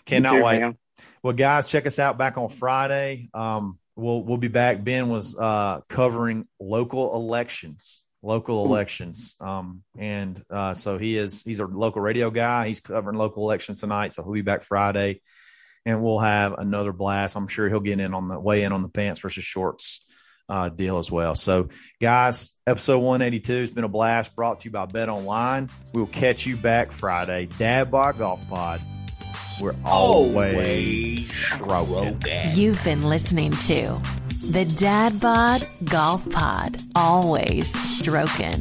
[0.06, 0.60] Cannot too, wait.
[0.60, 0.78] man.
[1.22, 3.30] Well, guys, check us out back on Friday.
[3.32, 4.84] Um, we'll we'll be back.
[4.84, 11.60] Ben was uh, covering local elections, local elections, um, and uh, so he is he's
[11.60, 12.68] a local radio guy.
[12.68, 15.22] He's covering local elections tonight, so he'll be back Friday,
[15.86, 17.36] and we'll have another blast.
[17.36, 20.04] I'm sure he'll get in on the way in on the pants versus shorts
[20.48, 21.34] uh, deal as well.
[21.34, 21.68] So,
[22.00, 24.34] guys, episode 182 has been a blast.
[24.36, 25.68] Brought to you by Bet Online.
[25.92, 27.48] We'll catch you back Friday.
[27.58, 28.82] Dad Bod Golf Pod.
[29.60, 32.50] We're always stroking.
[32.54, 34.00] You've been listening to
[34.50, 36.76] the Dad Bod Golf Pod.
[36.96, 38.60] Always stroking.